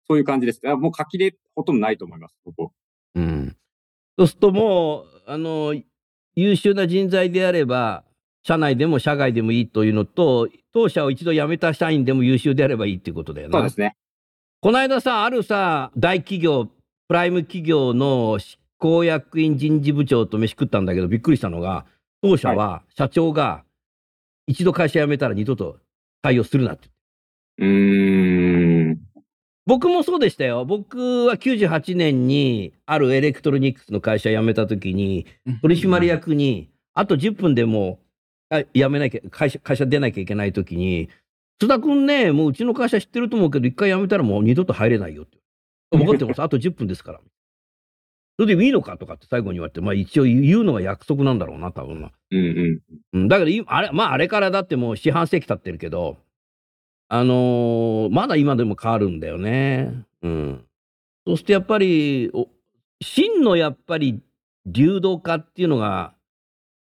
[0.05, 0.59] そういう感じです。
[0.65, 2.73] もう書きでほとんどないと思います、ここ。
[3.15, 3.55] うん。
[4.17, 5.73] そうするともう、あの、
[6.35, 8.03] 優秀な人材であれば、
[8.47, 13.51] 社内でも社外でもいいというのと、当社を一度辞めた社員でも優秀であればいいっていうことだよね。
[13.51, 13.97] そうですね。
[14.61, 16.69] この間さ、あるさ、大企業、
[17.09, 21.85] プライム企業の執行役員人事部長と飯食ったんだけど、びっくりしたのが、
[22.21, 23.65] 当社は社長が
[24.47, 25.79] 一度会社辞めたら二度と
[26.25, 26.87] 採用するなって。
[27.57, 28.99] うーん。
[29.65, 30.63] 僕もそうでしたよ。
[30.63, 35.25] 僕は98年にあるエレクトロニクスの会社辞めた時に、
[35.61, 37.99] 取締役に、あと10分でも
[38.73, 41.09] 辞めなきゃ、会社、会社出なきゃいけない時に、
[41.59, 45.37] 津田君ね、もううちの会社知ってると思うけど、一回辞めたらもう二度と入れないよって。
[45.91, 46.41] 分かってます？
[46.43, 47.19] あと10分ですから。
[48.39, 52.11] それでいいのかとかって最後に言われて、まあ一応言うのが約束なんだろうな、多分な。
[52.29, 52.81] うんう
[53.13, 53.19] ん。
[53.21, 56.17] うん、だけど今、あれ、まああれからだってもう四半世紀経ってるけど、
[57.09, 60.03] あのーまだ今でも変わるんだよね。
[60.21, 60.65] うん。
[61.25, 62.47] そうするとやっぱり、お
[63.01, 64.21] 真のやっぱり
[64.67, 66.13] 流動化っていうのが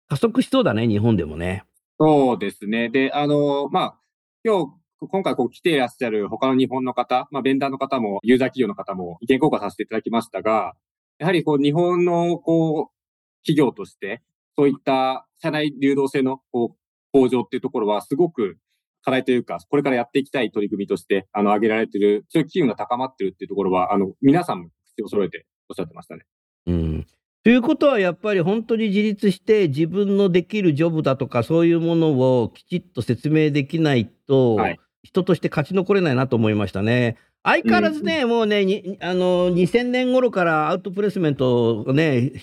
[0.09, 1.63] 加速しそうだね、日本でもね。
[1.99, 2.89] そうですね。
[2.89, 3.99] で、あの、まあ、
[4.43, 4.71] 今日、
[5.09, 10.73] 今回こう来ていらっしゃる他の日本の方、まあ、ベンダーの方も、ユーザー企業の方も意見交換させていただきましたが、
[11.19, 14.21] やはりこう日本のこう企業として、
[14.55, 16.77] そういった社内流動性のこう
[17.11, 18.57] 向上っていうところはすごく
[19.03, 26.25] 課題というか、これからやっていきたい取り組みとして、あの、挙げられている、そういう機運が高まっているっていうところは、あの、皆さんも口を揃えておっしゃってましたね。
[26.65, 27.07] うん。
[27.47, 32.09] ということはやっぱり本当に自立して自分のできるジョブだとかそういうもの
[32.41, 37.15] をきちっと説明できないと、はい人として勝ち残れないなと思いましたね。
[37.43, 42.33] 相変わらずね、もうね、にあの、2000年頃からアウトプレスメントね、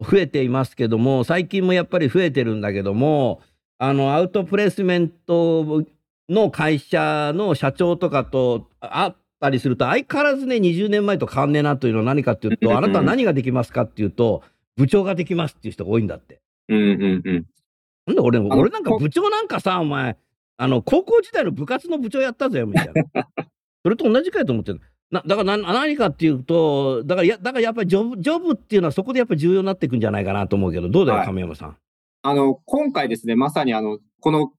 [0.00, 3.42] 増えていますけども、最近もやっぱり増えてるんだけども、
[3.78, 5.84] あの、アウトプレスメント
[6.28, 14.42] の会社の社長とかと会ったりすると、相変わらずね、20年前と変わんねえなというのは何かっていうと、あなたは何ができますかっていうと、
[14.76, 16.40] 部長ができますっていう人が多いんだって。
[16.68, 17.46] うんうんうん。
[18.06, 20.16] なんで俺、の俺なんかこ部長なんかさ、お前、
[20.56, 23.28] あの、高校時代の部活の部長やったぜ、みたいな。
[23.82, 24.80] それと同じかよと思ってる。
[25.10, 31.76] なだからな何かっていうと、だからやだからやっぱりジョブジョブっていうのはそこでやっぱり重要になっていくんじゃないかなと思うけど、どうだよ、はい亀山さん。
[32.22, 34.52] あの、今回ですね、まさにあの、この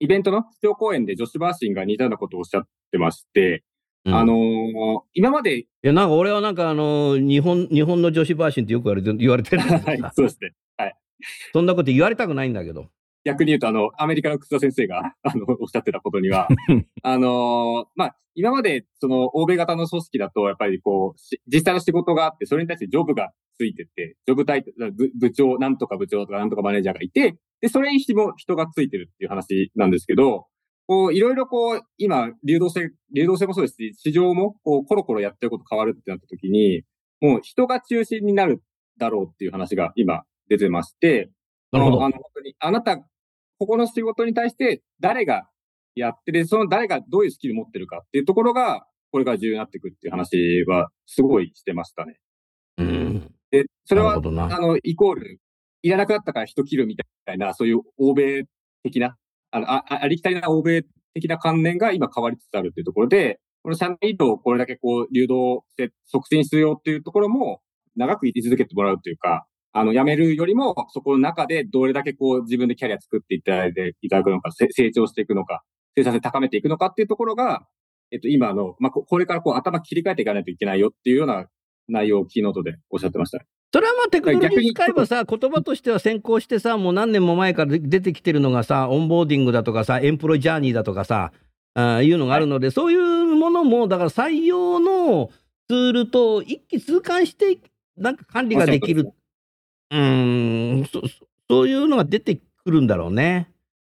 [0.00, 3.62] イベントの基調講演で女子バーシンが似たようなことをおっしゃってまして、
[4.06, 10.52] うんあのー今まで、いや、なんか俺はなんかあの、日本、日本の女子バーシンってよく言われて言われてるはいそうですね。
[11.52, 12.86] そんなこと言われたくないんだけど。
[13.24, 16.48] 逆に言うと、あの、アメリカの楠田先生が、あの、おっしゃってたことには、
[17.02, 30.46] あのーまあ、今まで、その、欧米型の組織だと、やっぱりこう、し実際の仕事があって、それに対してジョブがついてて、ジョブタイトル、部部長、なんとか部長とかなんとかマネージャーがいて、で、それに人も人がついてるっていう話なんですけど、
[30.86, 36.82] こう、いろいろこう、今、流動性、流動性もそうですし、市場も、こう、コロコロやってること変わるってなった時に、
[37.20, 38.62] もう人が中心になる
[38.98, 41.30] だろうっていう話が今出てまして、
[41.72, 42.98] なるほどあの、本当に、あなた、
[43.58, 45.48] ここの仕事に対して誰が
[45.94, 52.18] やってで、その誰がどういうスキル持ってるかっていうところが、これが重要になってくるっていう話は、すごいしてましたね。
[52.78, 53.34] うん。
[53.50, 54.16] で、それは。
[54.16, 55.40] あの、イコール、
[55.82, 58.44] いらなくなったから人切るみたいな、そういう欧米
[58.82, 59.16] 的な、
[59.56, 67.60] あの、あありきたりな欧米的な観念が今変わりつつあるっていうところで、この社内移動をこれだけこう、流動して促進するよっていうところも、
[67.96, 75.62] 長く居続けてもらうというか、あの、辞めるよりも、そこの中でどれだけこう、自分でキャリア作っていただいていただくのか、成長していくのか、
[75.96, 77.66] 生産性高めていくのかっていうところが、
[78.12, 81.46] えっと、今の、まあ、これからこう、頭切り替えていかないといけないよっていうような
[81.88, 83.55] 内容をキーノートでおっしゃってました。
[83.76, 91.30] それはまあテクノロジー使えばさ、言葉としては先行してさ、もう何年も前から出てきてるのがさ、オンボーディングだとかさ、エンプロイジャーニーだとかさ、
[91.74, 95.28] あーいうのがあるので、そういうものも、だから採用の
[95.68, 97.58] ツールと一気通貫して、
[97.98, 99.12] なんか管理ができる。
[99.90, 101.08] うーんそ、そ
[101.50, 103.50] そういうのが出てくるんだろうね。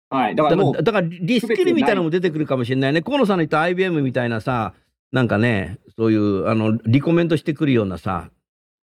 [0.10, 0.36] はい。
[0.36, 3.04] だかだらもうだからリスキルみたいなのも出てくるかもしれないね。
[3.04, 4.74] 河野さんの言った IBM みたいなさ、
[5.12, 8.32] なんかね、そういう、あの、リコメントしてくるようなさ、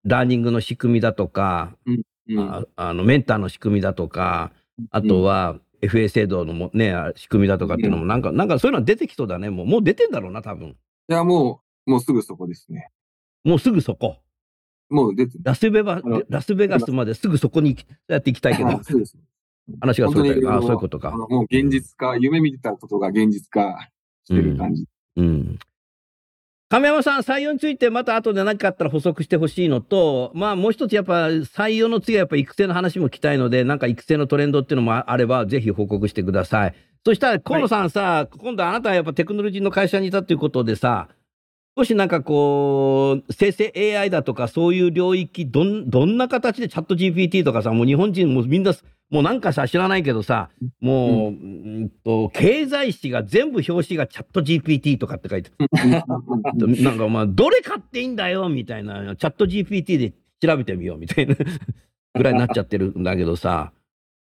[0.03, 2.01] ラーニングの仕組みだとか、うん
[2.37, 4.51] ああのメンターの仕組みだとか、
[4.91, 9.49] あとは FA 制度のも、ね、仕組みだとかっていうのも、なんか、なんかそういうのは出てきそうだね。
[9.49, 10.69] もう、もう出てんだろうな、多分。
[10.69, 10.75] い
[11.07, 12.89] や、もう、もうすぐそこですね。
[13.43, 14.17] もうすぐそこ。
[14.89, 17.77] もう出てラスベガラスベガスまですぐそこに
[18.09, 19.17] やっていきたいけどあ、そうです。
[19.79, 23.89] 話がそうだけど、あ本当にそういうことかもう現実化、夢見てたことが現実化
[24.25, 24.85] してる感じ。
[25.15, 25.59] うん。
[26.71, 36.75] 亀山さん、採用についてまた後で何かあったら補足してほしいのと、まあもう一つやっぱ採用の次はやっぱ育成の話も聞きたいので、なんか育成のトレンドっていうのもあれば、ぜひ報告してください。
[37.05, 41.09] そしたら河野さんさ、今度あなたはやっぱテクノロジーの会社にいたということでさ、
[41.77, 48.73] 少しなんかこう、生成 AI だとかそういう領域、どん、どんな形でチャット GPT とかさ、もう日本人もみんな、
[49.09, 50.49] もうなんかさ、知らないけどさ、
[50.81, 55.51] もう、うんと、経済誌が全部表紙がチャット GPT とかって書いて
[56.83, 60.13] なんかまあ、どれ買っていいんだよみたいな、チャット GPT で
[60.45, 61.35] 調べてみようみたいな
[62.15, 63.71] ぐらいになっちゃってるんだけどさ、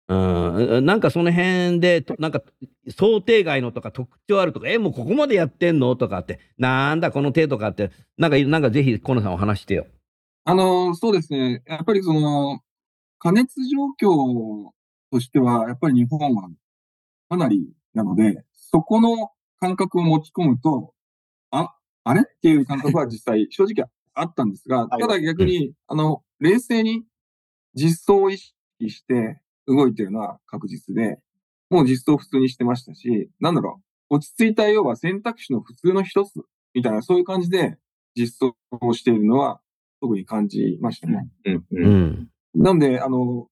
[0.09, 2.41] うん、なんかその辺で、となんか
[2.89, 5.95] 想定外のとか特徴あるとか、え、もうここまでやってんの？
[5.97, 9.85] とかって、なんだこの手とかって、なんか、なんかぜひ、河野さんお話してよ。
[10.45, 11.61] あの、そうですね。
[11.67, 12.61] やっぱりその、
[13.19, 14.71] 加熱状況
[15.11, 16.49] としては、やっぱり日本は
[17.29, 20.93] かなりなので、そこの感覚を持ち込むと、
[21.51, 22.21] あ、あれ？
[22.21, 25.01] っていう感覚は実際 正直あったんですが、はい。
[25.01, 27.03] ただ逆に、あの、冷静に
[27.75, 28.55] 実装を意識
[28.89, 31.19] して動いてるのは確実で、
[31.69, 36.41] もう実装を普通にしてましたし、なんだろう、落ち着いた要は選択肢の普通の一つ
[36.73, 37.77] みたいな、そういう感じで
[38.15, 39.59] 実装をしているのは
[40.01, 41.27] 特に感じましたね。
[41.45, 41.65] うんう。
[41.71, 42.29] うんん。
[42.55, 43.47] なんで、あの、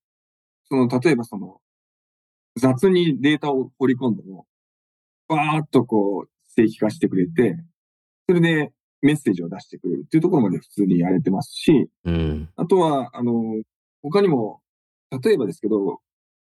[0.68, 1.60] その、例えばその、
[2.56, 4.46] 雑にデータを掘り込んでも、
[5.28, 7.56] バーっとこう、正規化してくれて、
[8.28, 12.48] それでメッセージを出してくれるっていうところまで普通にやれてますし、うん。
[12.56, 13.62] あとは、あの、
[14.02, 14.62] 他にも、
[15.22, 16.00] 例えばですけど、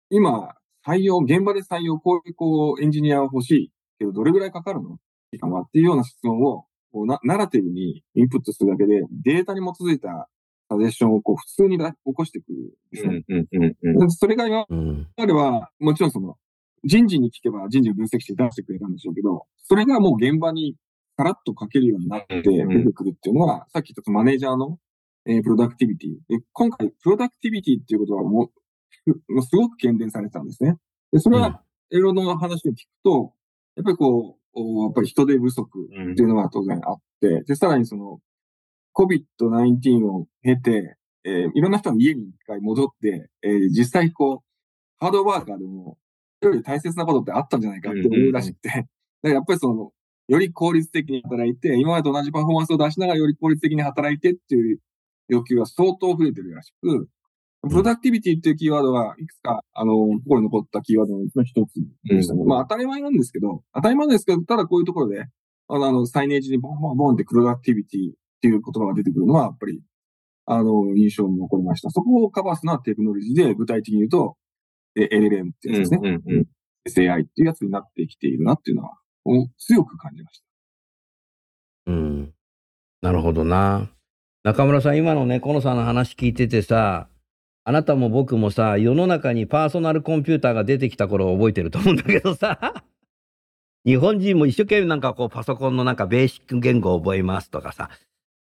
[0.09, 4.97] 今、採用、現場で採用、こういうこう、エンジニアが欲しいけど、どれぐらいかかるの？
[5.31, 10.27] 時間はっていうような質問を、こうな、ナラティブにインプットするだけで、データに基づいた
[10.69, 13.23] サジェッションをこう、普通にだ起こしてくるんですね。
[13.27, 15.07] うんうんうんでそれが今うん。
[15.15, 16.37] までは、もちろんその、
[16.83, 20.75] 人事に聞けば人事を分析して出してくれたんでしょうけど、それがもう現場に
[21.17, 24.79] さらっと書けるようになって出うんてくるっていうのは、さっき言ったそのマネージャーの、
[25.25, 26.11] えープロダクティビティ。
[26.29, 28.51] で今回、プロダクティビティっていうことはもう、
[29.29, 30.77] もうすごく懸念されてたんですね。
[31.11, 33.33] で、それは、いろいろな話を聞くと、
[33.75, 36.11] やっぱりこう、おやっぱり人手不足うん。
[36.13, 38.19] っていうのが当然あって、で、さらにその、
[38.95, 44.49] COVID-19 を経て、えーいろんな人が家に一回戻って、えー実際こう、
[44.97, 45.97] ハードワーカーでも、
[46.41, 48.87] より大切なことってあったんじゃないかって思うらしくて、だか
[49.23, 49.91] らやっぱりその、
[50.27, 54.79] より効率的に働いて、今までと同じパフォーマンスを出しながらより効率的に働いてっていう
[55.27, 57.09] 要求が相当増えてるらしく、
[57.67, 59.93] プロダクティビティっていうキーワードがいくつか、あの、
[60.23, 61.73] 心に残ったキーワードのうちの一つ
[62.05, 62.41] でしたね。
[62.41, 65.25] うんまあ当たり前なんですけど、当たり前ですけど、ただこういうところで、
[65.67, 69.81] あの、あのサイネージにボンボンボンってプロダクティビティっていう言葉が出てくるのは、やっぱり、
[70.45, 71.89] あの、印象に残りました。
[71.89, 74.37] そこをカバーするのはテクノロジーで、具体的に言うと、
[74.95, 75.99] え LLM ってやつですね。
[76.01, 76.45] うんうん
[76.87, 78.93] SAI っていうやつになってきているなっていうのは、
[79.25, 81.91] お強く感じました。
[81.91, 82.33] うん。
[83.01, 83.89] なるほどな。
[84.43, 87.08] 中村さん、今のね、河野さんの話聞いててさ、
[87.69, 92.73] あなたも僕もさ、世の中にパーソナルコンピューターが出てきた頃を覚えてると思うんだけどさ、
[93.85, 97.91] 日本人も一生懸命なんかこうパソコンのなんかベーシック言語を覚えますとかさ、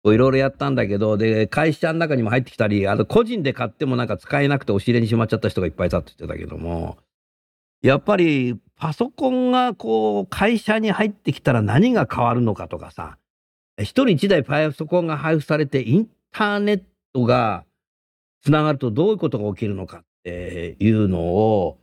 [0.06, 6.96] いろいろやったんだけど、で、会社の中にも入ってきたり、あと個人で買ってもなんか使えなくて押し入れにしまっちゃった人がいっぱいいたって言ってたけども、
[7.82, 13.18] やっぱりパソコンがこう会社に入ってきたら何が変わるのかとかさ、
[13.78, 17.66] 一人一台パソコンが配布されてインターネットが
[18.42, 21.78] つながるとどういうことが起きるのかっていうのを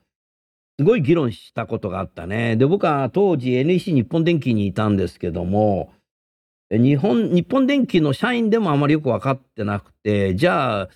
[0.79, 2.55] すごい議論したことがあったね。
[2.55, 5.93] で、僕は当時 NEC 日本電機にいたんですけども、
[6.69, 10.89] 日本、日本電機の社員でもあまりよく分かってなくて、じゃあ、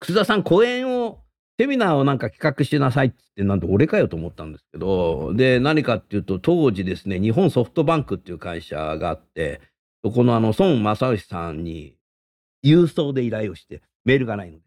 [0.00, 1.22] 楠田さん講演を、
[1.58, 9.60] セミナーをなんか企画しなさいってって、なんで俺かよと思ったんですけど、で、何かっていうと、当時ですね、日本ソフトバンクっていう会社があって、
[10.02, 11.96] そこのあの、孫正義さんに
[12.64, 14.64] 郵送で依頼をして、メールがないので、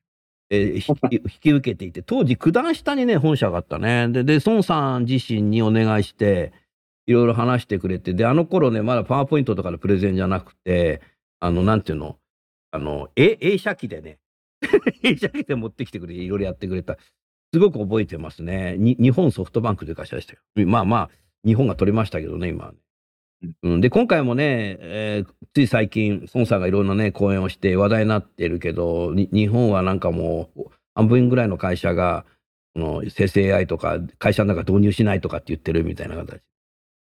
[0.50, 4.08] えー 引き受けていて、当時九段下にね、本社があったね。
[4.10, 6.54] で、で、孫さん自身にお願いして、
[7.08, 11.02] いろいろ話してくれて、で、あの頃ね、まだパワーポイントとかのプレゼンじゃなくて、
[11.40, 12.18] あの、なんていうの、
[12.72, 14.20] あの、え映写機でね、
[15.04, 16.98] 映写機で持ってきてくれて、いろいろやってくれた。
[17.52, 18.76] すごく覚えてますね。
[18.78, 20.68] に日本ソフトバンクという会社でしたよ。
[20.68, 21.10] まあまあ、
[21.46, 22.74] 日本が取れましたけどね、今。
[23.64, 32.26] うん、で、今回もね、えーつい最近、孫さんがいろんなね、講演をして話題になってるけど、日本はなんかもう、半分ぐらいの会社が、
[32.76, 36.42] この生成 AI とか、会社の中導入しないとかって言ってるみたいな形、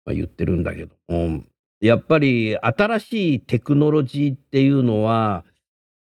[0.05, 1.43] まあ、言ってるんだけども、
[1.81, 5.43] やっぱり新しいテクノロジーっていうのは、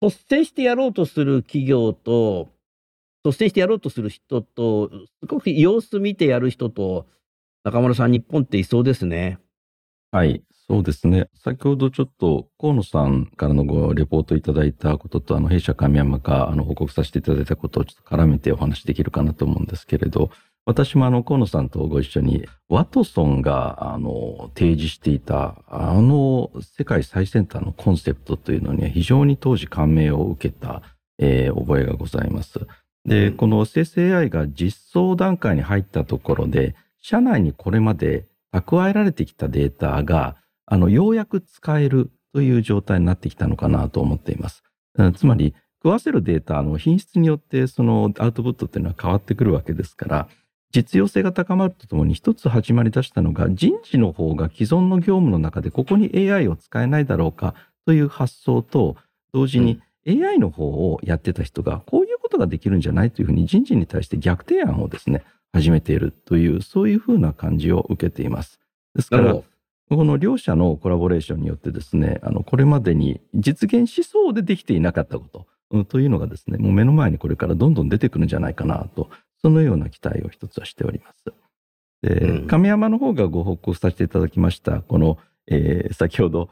[0.00, 2.48] 率先してやろうとする企業と、
[3.24, 7.06] 率先してやろうとする人と、すごく様子見てやる人と、
[7.64, 9.38] 中村さん、日本っていそうですね。
[10.10, 11.28] はい、そうですね。
[11.34, 20.30] 先ほどちょっと河野さんからのごレポートいただいたことと、あの、弊社神山があの報告させていただいたことをちょっと絡めてお話しできるかなと思うんですけれど、
[20.64, 30.82] 私もあの、河野さんとご一緒に、ワトソンが、あの、提示していた、あの、世界最先端のコンセプトというのには非常に当時感銘を受けた、
[31.18, 32.60] えー、覚えがございます。
[33.04, 40.36] で、この生成 AI が実装段階に入ったところで、社内にこれまで蓄えられてきたデータが、
[40.66, 44.62] あの、ようやく使えるという状態になってきたのかなと思っています。
[45.16, 50.28] つまり、食わせるデータの品質によってそのアウトプットっていうのは変わってくるわけですから、
[50.70, 57.54] 実用性が高まるとともに一つ始まり出したのが人事の方が既存の業務の中でここに AI を使えないだろうか
[57.86, 58.96] という発想と
[59.32, 68.60] 同時に AI の方をやってた人がこういうことができるんじゃないというふうに人事に対して逆提案をですね始めているというそういうふうな感じを受けています。
[68.94, 69.34] ですから
[69.90, 79.08] この両者のコラボレーションによってですねあのこれまでに実現しそうでできていなかったことというのがですねもう目の前にこれからどんどん出てくるんじゃないかなと
[79.40, 81.32] そのような期待を一つはしております。
[82.02, 86.50] で、うん、亀山の方がご報告させていただきました、この、えー、先ほど、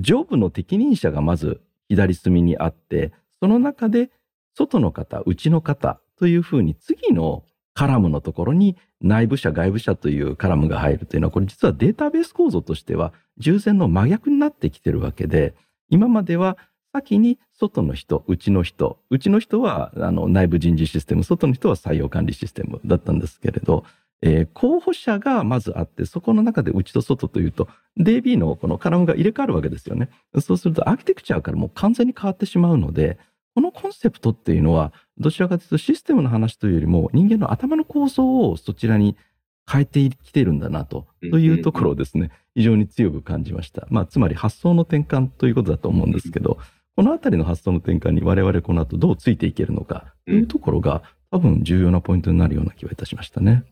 [0.00, 4.10] 上部の適任者がまず左隅にあって、その中で
[4.54, 7.44] 外の方、内の方というふうに次の
[7.78, 15.54] カラムのところに内部者、外部者というカラムが入るというのは、これ実はデータベース構造としては従前の真逆になってきてるわけで、
[15.88, 16.58] 今までは
[16.92, 23.84] 先に外の人、うちの人、うちの人はあの内部人事システム、外の人は採用管理システムだったんですけれど、
[24.22, 30.10] えー、候補者がまずあって、そこの中で内と外というと、DB のこのカラムが入れ替わるわけですよね。
[30.40, 33.18] そうするとアーキテクチャからもう完全に変わってしまうので、
[33.58, 39.16] このコンセプトっていうのは、どちらかというとシステムの話というよりも人間の頭の構造をそちらに
[39.68, 43.88] 変えてきてるんだなと、というところをですね、非常に強く感じました。
[43.90, 46.58] まあ、つまり発想の転換ということだと思うんですけど、
[46.94, 51.02] このあたりの発想の転換に我々この後どうついていけるのかというところが、
[51.32, 53.64] 多分重要なポイントになるような気はいたしましたね。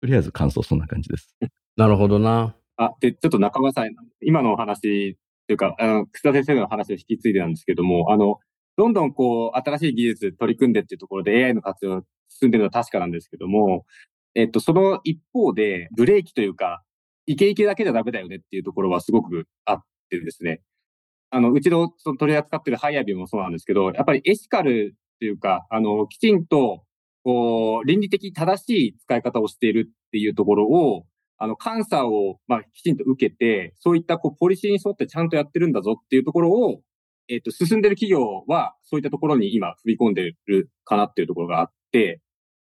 [0.00, 1.36] とりあえず感想そんな感じです。
[1.76, 2.56] なるほどな。
[2.78, 3.90] あ、で、ちょっと中間さん、
[4.22, 8.40] 今のお話というか、あの、楠田先生の話を引き継いでなんですけども、あの、
[8.76, 13.84] どんどんこう、新しい技術取り組んでっていうところで AI の活用進んでるのは確かなんですけども、
[14.34, 16.82] えっと、その一方で、ブレーキというか、
[17.26, 20.60] イケイケだけじゃダメだよねっていうところはすごくあってですね。
[21.30, 26.84] あの、うちのその取り扱ってるハイアビもそうなんですけど、やっぱりエシカルっていうか、あの、きちんと、
[27.22, 31.06] こう、倫理的正しい使い方をしているっていうところを、
[31.38, 36.82] あの、監査を、まあ、きちんと受けて、そういった、こう、ポリシーに沿ってちゃんとやってるんだぞっていうところを、
[37.28, 42.20] えっ、と、進んでる企業は、そういったところに今、踏み込んでるかなっていうところがあって、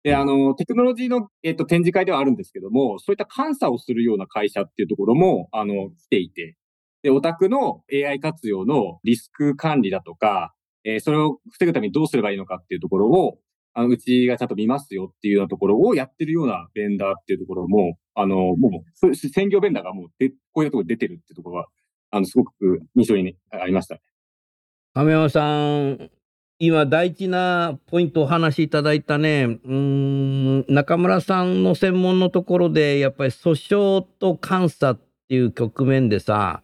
[0.03, 6.55] で、あの、テクノロジーの、えっ、と、展示会ではあるんですけども、そういった監査をするような会社っていうところも、あの、来ていて、
[7.03, 10.53] で、オタクの AI 活用のリスク管理だとか、
[10.83, 13.37] えー、それを防ぐためにどうすればいいのかっていうところを、
[13.73, 21.67] あの、うちがちゃんと見ますよっていうようなところをやってるようなベンダーっていうところも、あの、もう、専業ベンダーがもうで、こういうところに出てるっていうところは、
[22.09, 24.01] あの、すごく印象に、ね、ありましたね。
[24.97, 26.09] 亀山さん、
[26.57, 36.63] 今大事なポイントお話しいただいたね、うん、中村さんの専門のところで、やっぱり訴訟と監査っていう局面でさ、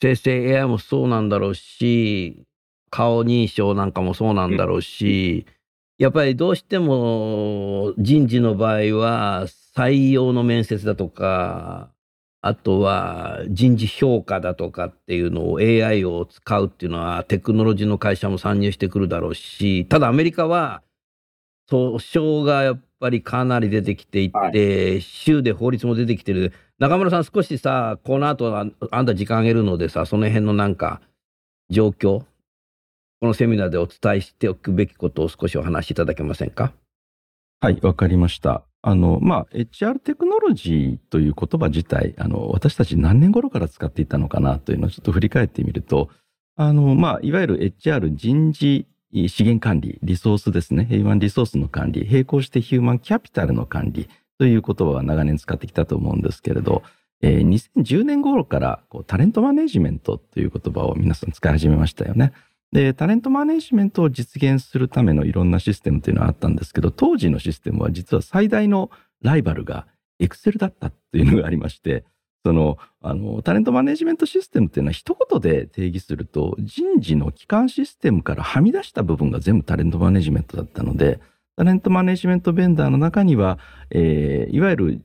[0.00, 2.46] 生成 AI もそうなんだろうし、
[2.88, 5.44] 顔認証なんかもそうなんだろうし、
[5.98, 9.44] やっぱりどうしても人事の場合は
[9.76, 11.90] 採用の面接だとか、
[12.46, 20.82] あとは人事評価だとかっていうのを AI を使うっていうのはテクノロジーの会社も参入してくるだろうし、ただアメリカは
[21.70, 26.52] 訴訟がやっぱりかなり出てきていて、はい、州で法律も出てきてる。
[26.78, 31.00] 中村さん、少しさ、この後ああんた時間あげるのでさ、その辺のなんか、
[31.70, 32.20] 状況、
[33.20, 36.72] このセミナーでお伝えしておくべきことを少しお話しいただけませんか？
[37.60, 38.62] はい、わかりました。
[38.88, 46.08] あの、まあ、HR テクノロジーという言葉自体、あの、私たち何年頃から使っていたのかなというのをちょっと振り返ってみると、
[46.54, 54.08] あの、まあ、いわゆる HR 人事資源管理、リソースですね、平和リソースの管理、並行してヒューマンキャピタルの管理、
[54.38, 56.82] という言葉は長年使ってきたと思うんですけれど、
[57.22, 62.32] えー、2010年頃からこうタレントマネジメントという言葉を皆さん使い始めましたよね。
[62.72, 68.90] で、タレントマネジメントを実現するためのいろんなシステムというのはあったんですけど、当時のシステムは実は最大の
[69.22, 69.86] ライバルが
[70.20, 72.04] Excel だったというのがありまして、
[72.44, 81.20] その、あの、タレントマネジメントシステムっていうのは一言で定義すると、人事の基幹システムからはみ出した部分が全部タレントマネジメントだったので、
[81.56, 83.58] タレントマネジメントベンダーの中には、
[83.90, 85.02] えー、いわゆる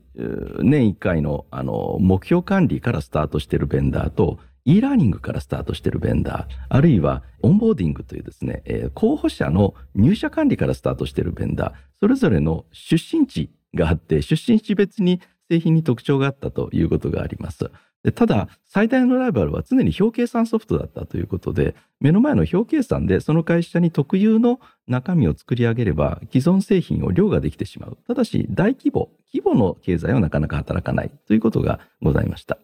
[0.62, 17.70] 年1回のあの目標管理からスタートしているベンダーと、e ラーニングからスタートしているベンダー、あるいはオンボーディングというですね、えー候補者の入社管理からスタートしているベンダー、それぞれの出身地があって、出身地別に製品に特徴があったということがあります。
[18.02, 24.58] でただ、最大のライバルは常に表計算ソフトだったということで、目の前の表計算でその会社に特有の
[24.88, 27.98] 中身を作り上げれば、既存製品を量ができてしまう。
[28.08, 32.58] ただし、大規模、規模の経済はなかなか働かないということがございました。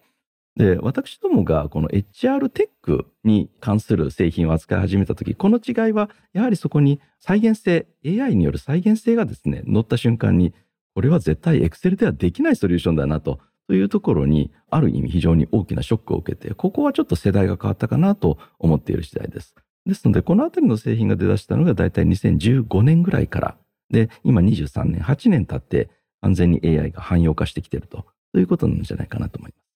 [0.59, 10.52] で、私どもがこの HR テックに関する製品を扱い始めたとき、この違いは、やはりそこに再現性、AI による再現性がですね、乗った瞬間に、
[10.96, 13.38] これは絶対 Excel ではできないソリューションだなと、
[13.68, 19.54] というところに、ある意味非常に大きなショックを受けて、ここはちょっと世代が変わったかなと思っている次第です。
[19.86, 23.56] ですので、このあたりの製品が出だしたのが大体2015年ぐらいから、
[23.90, 25.88] で、今23年、8年経って、
[26.20, 29.67] 完全に AI が汎用化してきていると、ということなんじゃないかなと思います。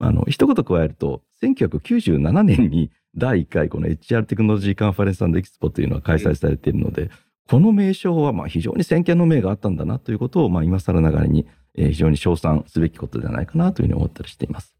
[0.00, 7.10] あの、一言加えると、1997年に第1回この HR テクノロジーカンファレンスエキスポというのは開催されているので、
[7.48, 14.79] この名称はまあ非常に先見の明があったんだなということを、まあ今更ながらに、非常に称賛すべきことではないかなというふうに思ったりしています。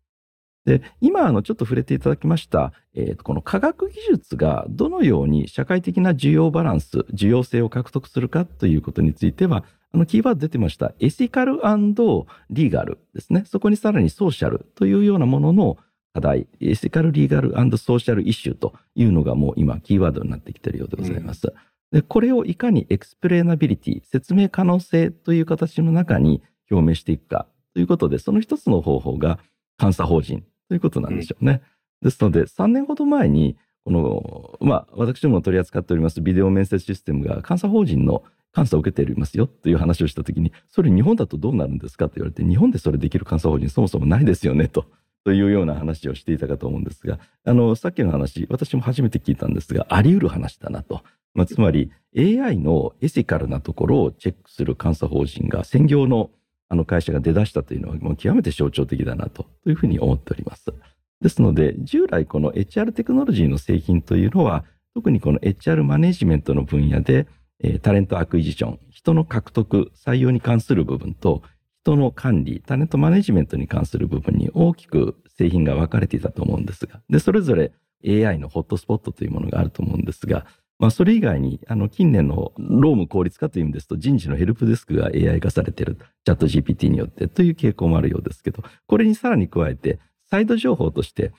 [0.67, 13.45] で、今、あの、ちょっと触れていただきました、えーとこの科学技術がどのように社会的な需要バランス、需要性を獲得するかということについては、あの、キーワード出てました、 ethical legal ですね。
[13.47, 15.79] そこにさらに social というようなものの
[16.13, 21.53] 課題、 ethical legal social issue というのがもう今、キーワードになってきているようでございます。
[21.93, 29.39] で、これをいかに explainability、説明可能性という形の中に表明していくかということで、その一つの方法が
[29.81, 31.63] 監査法人ということなんでしょうね。
[32.03, 38.23] ですので、3年ほど前に、この、まあ、私ども取り扱っておりますビデオ面接システムが監査法人の
[38.55, 44.87] 監査を受けていますよという話をしたときに、それ日本だとどうなるんですかと言われて、日本でそれできる監査法人そもそもないですよねと。
[45.25, 51.03] というような話をしていたかと思うんですが、あの、さっきの話、私も初めて聞いたんですが、あり得る話だなと。
[51.35, 56.31] まあ、つまり、AI のエシカルなところをチェックする監査法人が専業の
[56.71, 60.73] あの会社が出だしたというのは、もう極めて象徴的だなと、いうふうに思っております。
[61.21, 64.65] ですので、従来この HR テクノロジーの製品というのは、
[64.95, 67.27] 特にこの HR マネジメントの分野で、
[67.63, 71.43] え talent acquisition、人の獲得、採用に関する部分と、
[71.83, 77.73] 人の管理、タレントマネジメントに関する部分に大きく製品が分かれていたと思うんですが、で、それぞれ
[78.07, 80.47] AI のホットスポットというものがあると思うんですが、
[80.81, 90.01] まあ、それ以外に、あの、近年の労務効率化という意味ですと、人事のヘルプデスクが AI 化されている、チャット GPT によってという傾向もあるようですけど、これにさらに加えて、
[90.31, 91.33] サイド情報として、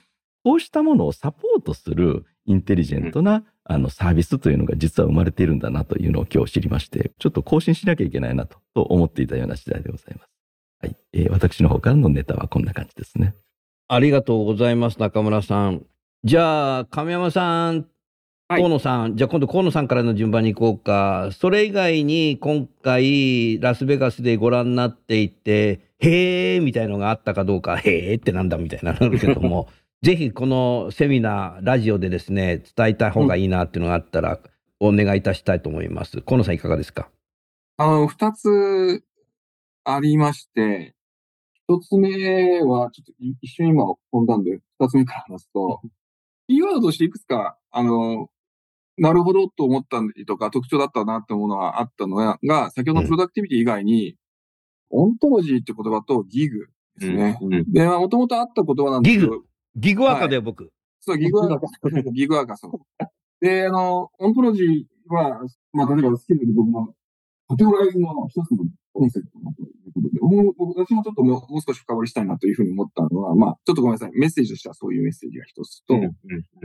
[0.44, 10.30] こうしたものをサポートするインテリジェントな、あのサービスというのが実は生まれているんだなというのを今日知りまして、ちょっと更新しなきゃいけないなとと思っていたような次第でございます。
[10.80, 10.96] はい。
[11.14, 13.34] えー私の方からのネタはこんな感じですね。
[13.88, 15.84] ありがとうございます、中村さん。
[16.24, 17.86] じゃあ、亀山さん、
[18.52, 18.60] はい。
[18.60, 21.30] 河野さん、じゃあ今度河野さんからの順番に行こうか。
[21.32, 29.68] それ以外に今回、ラスベガスでご覧になっていて、へーみたいのがあったかどうか、へーってなんだみたいなのがあるけども、
[30.02, 34.38] ぜひこのセミナー、ラジオでですね、伝えたい方がいいなっていうのがあったら、
[34.80, 36.20] お願いいたしたいと思います。
[36.20, 37.08] 河野さんいかがですか？
[37.78, 39.02] あの、二つ
[39.84, 40.94] ありまして、
[41.68, 45.80] 一つ目は、ちょっとい一瞬今飛んだんで、二つ目から話すと、
[46.48, 48.28] キーワードとしていくつか、あの、
[49.02, 54.14] なるほどと思ったりとか、特徴だったなって思うのがあったのが、が先ほどの productivity 以外に、
[54.90, 56.68] オントロジーって言葉とギグ
[57.00, 57.36] ですね。
[57.42, 59.42] うんで、まあ、もともとあった言葉なんですけど、
[59.74, 60.70] ギグワーカーだよ、僕。
[61.00, 62.12] そう、ギグワーカー。
[62.12, 63.04] ギグワーカー、そう。
[63.44, 65.40] で、あの、オントロジーは、
[65.72, 66.94] まあ、例えばスキルで僕の
[67.48, 68.58] カテゴライズの一つの
[68.92, 74.12] コンセプトだということで、私もちょっともうもう少し深掘りしたいなというふうに思ったのは、まあ、ちょっとごめんなさい。
[74.14, 75.96] メッセージとしてはそういうメッセージが一つと、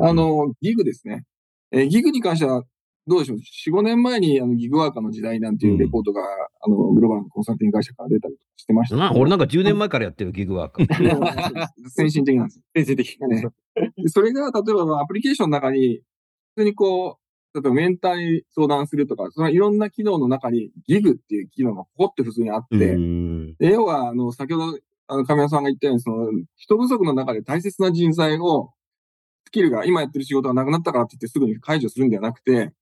[0.06, 1.24] あ、の、ギグですね。
[1.72, 2.64] えーギグに関しては、
[3.08, 6.22] どうでしょう？4、5年前にあのギグワーカーの時代なんていうレポートが、
[6.62, 11.68] あの、グローバルのコンサルティング会社から出たりしてました俺なんか10年前からやってるギグワーカー。
[11.90, 12.62] 先進的なんです。
[12.76, 13.18] 先生的。
[13.30, 13.44] ね
[13.96, 16.02] でそれが、例えばアプリケーションの中に、
[16.56, 17.18] 普通にこ
[17.54, 22.78] う、例えばメンターに相談するとか、そのいろんな機能の中にギグっていう機能がポコって普通にあって、
[23.58, 28.72] で要は、あの、先ほど、あの、亀山さんが言ったように、その、人不足の中で大切な人材を、
[29.48, 32.74] スキルが今やってる仕事がなくなったからって言ってすぐに解除するんではなくて、うん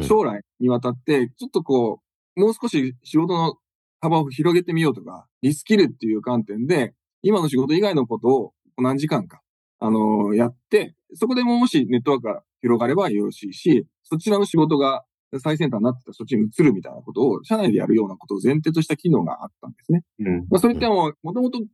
[0.00, 2.00] 将来にわたって、ちょっとこ
[2.36, 3.56] う、もう少し仕事の
[4.00, 9.42] 幅を広げてみようとか、リスキルっていう観点で、今の仕事以外のことを何時間か、
[9.80, 15.04] あのやって、そこでもしネットワークが広がればよろしいし、そちらの仕事が
[15.40, 20.04] 最先端になってたらそっちに移るみたいなことを、社内でやるようなことを前提とした機能があったんですね。
[20.20, 20.36] うん。
[20.48, 21.64] まあ、それってもう、もともとス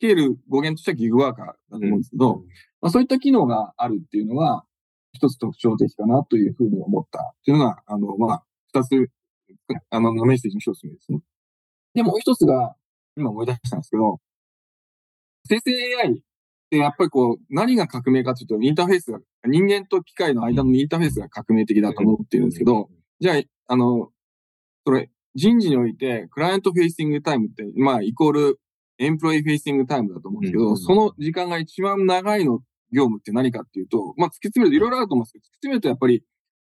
[0.00, 2.42] ケール語源としてはギグワーカーだと思うんですけど、
[2.84, 4.62] まあ、そういった機能があるっていうのが、
[5.14, 9.10] 一つ特徴的かなというふうに思ったっていうのが、あの、まあ、二つ、
[9.88, 11.20] あの、メッセージの一つ目ですね。
[11.94, 12.76] で、もう一つが、
[13.16, 14.20] 今思い出したんですけど、
[15.48, 16.14] 生成 AI っ
[16.68, 24.10] てやっぱりこう、何が革命かというと、インターフェースが、人間と機械の間のインターフェースが革命的だと思ってるんですけど、じゃあ、あの、
[24.86, 28.60] それ、人事において、 client facing time って、まあ、イコール、
[28.98, 32.60] employee facing time だと思うんですけど、その時間が一番長いの
[32.94, 36.24] 業務って何かっていうと、まあ、突き詰めるといろいろあると思うんですけど、突き詰めるとやっぱり、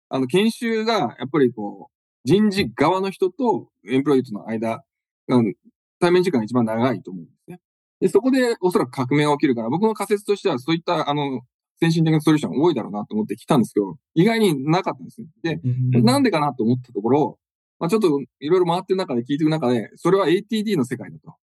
[0.10, 4.84] あの、研修が、やっぱりこう、人事側の人とエンプロイとの間、
[5.30, 5.56] うん、
[6.00, 7.60] 対面時間が一番長いと思うんですね。
[8.02, 11.42] で、そこでおそらく革命が起きるから、僕の仮説としてはそういった、あの、
[11.80, 15.62] 先進的なソリューション多いだろうなと思ってきたんですけど、意外になかったんですね。
[15.92, 17.40] で、なんでかなと思ったところ、
[17.80, 18.08] まあ、ちょっと
[18.40, 21.36] いろいろ回ってる中で聞いていく中で、それは ATD の世界だと。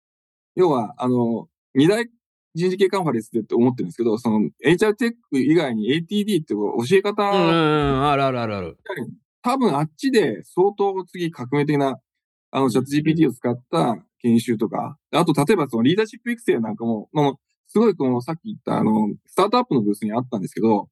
[0.55, 2.09] 要は、あの、二大
[2.55, 8.79] 人事系カンファレンスでって思ってるんですけど、その HR テック以外に ATD って教え方、うん、うんあるあるあるある。
[9.43, 11.99] 多分あっちで相当次革命的な、
[12.51, 17.33] あの、チャット GPT を使った研修とか、あと例えばそのリーダーシップ育成なんかも、まあ、
[17.67, 20.89] すごいこのさっき言ったあの、スタートアップのブースにあったんですけど、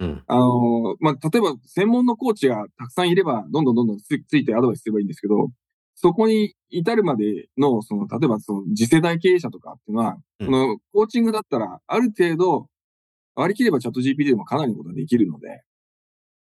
[0.00, 0.22] うん。
[0.26, 5.50] あの、まあ、例えば専門のコーチがたくさんいれば、どんどんどんどんつついてアドバイスすればいいんですけど、
[5.94, 12.68] そこに至るまでの、その、例えばその次世代経営者とかっていうのは、うんこのコーチングだったら、ある程度、
[13.36, 15.62] 割り切ればチャット GPT でもかなりのことができるので、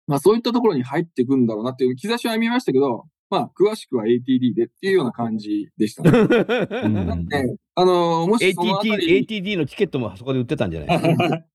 [0.07, 6.09] まあそういったところに入っていくんだろうなっていう兆しは見ましたけど、まあ詳しくは ATD でっていうような感じでしたね。
[6.83, 8.97] うんであの、もしそのあた ATT、
[9.37, 11.01] り ATD のチケットもそこで売ってたんじゃない？
[11.01, 11.45] ですか。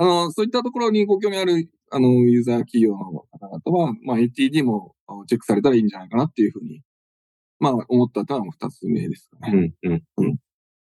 [0.00, 2.98] あの、そういったところにご興味ある、あの、ユーザー企業の
[3.32, 4.94] 方々は、まあ、ATD も
[5.26, 6.82] チェックされたらいいんじゃないかなっていうふうに、
[7.60, 9.72] まあ、思ったとは二つ目ですかね。
[9.82, 10.36] うん、うん。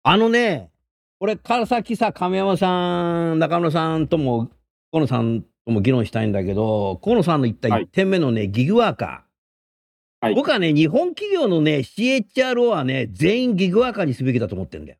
[0.04, 0.72] あのね、
[1.20, 4.50] 俺からさ亀山さん、中村さんとも、
[4.92, 10.26] 河野さんとも議論したいんだけど、河野さんの言ったはい1点目のね、ギグワーカー。
[10.28, 15.00] はい僕はね、日本企業のね、CHRO はね、全員ギグワーカーにすべきだと思ってるんだよ。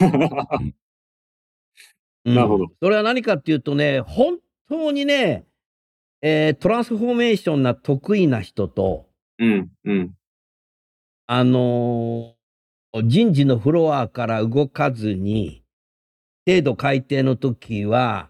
[2.24, 2.66] うんなるほど。
[2.82, 4.38] それは何かっていうとね、本
[4.68, 5.44] 当にね、
[6.22, 9.06] えートランスフォーメーションな得意な人と、
[9.38, 10.14] うん、うん。
[11.26, 12.34] あのー
[13.02, 15.64] 人事のフロアから動かずに、
[16.46, 18.28] 制度改定の時は、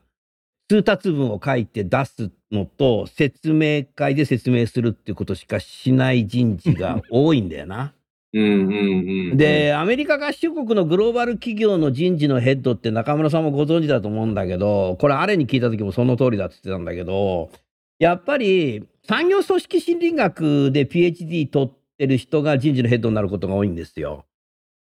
[0.71, 7.93] 通達文を書いて出すのと、説明会で説明するっていうことしかしない人事が多いんだよな。
[8.33, 9.37] うん、うん、うん。
[9.37, 17.51] で、アメリカ合衆国のグローバル企業の人事のヘッドって中村さんもご存知だと思うんだけど、これあれに聞いた時もその通りだって言ってたんだけど、
[17.99, 24.27] やっぱり産業組織心理学で PhD 取ってる人が人事のヘッドになることが多いんですよ。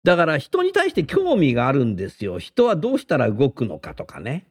[0.05, 2.39] だから人に対して興味があるんですよ。
[2.39, 4.47] 人はどうしたら動くのかとかね。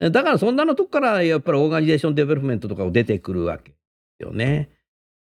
[0.00, 3.76] だからそんなのとこからやっぱり organization development とかを出てくるわけで
[4.20, 4.70] すよね。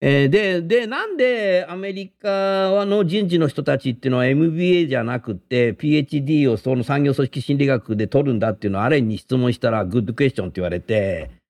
[0.02, 11.43] えーで、で、なんでアメリカの人事の人たちっていうのは MBA じゃなくて PhD をその産業組織心理学で取るんだっていうのをアレンに質問したらグッドクエスチョンって言われて、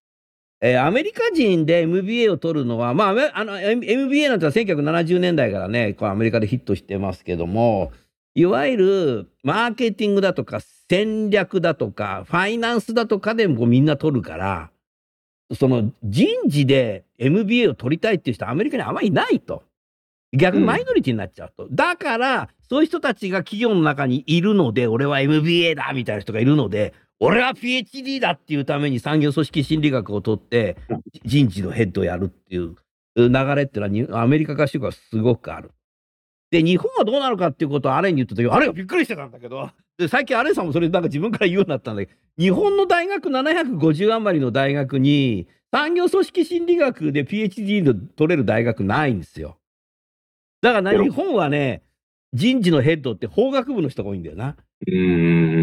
[0.66, 7.92] えーアメリカ人で MBA を取るのは、まああの MBA なんてのは1970年代からね、こうアメリカでヒットしてますけども、
[8.34, 14.72] いわゆるマーケティングだとか戦略だとかファイナンスだとかでもみんな取るから、
[15.54, 19.64] その人事で MBA を取りたいっていう人はアメリカにあんまりいないと。
[20.32, 21.68] 逆にマイノリティになっちゃうと。
[21.70, 26.94] だから、そういう人たちが企業の中にいるので、俺は MBA だみたいな人がいるので、
[27.26, 30.76] 俺は PhD だっていうために産業組織心理学を取って、
[31.24, 32.76] 人事のヘッドをやるっていう
[33.16, 35.72] 流れっていうのはに、アメリカ合衆国はすごくある。
[36.52, 49.58] で、日本はどうなるかっていうことをアレンに言った時、あれがびっくりしてたんだけど、で、最近アレンさんもそれなんか自分から言うようになったんだけど、日本の大学750余りの大学に、産業組織心理学で PhD の取れる大学ないんですよ。
[50.62, 51.84] だからな、ゼロ日本はね、
[52.34, 54.58] 人事のヘッドって法学部の人が多いんだよな。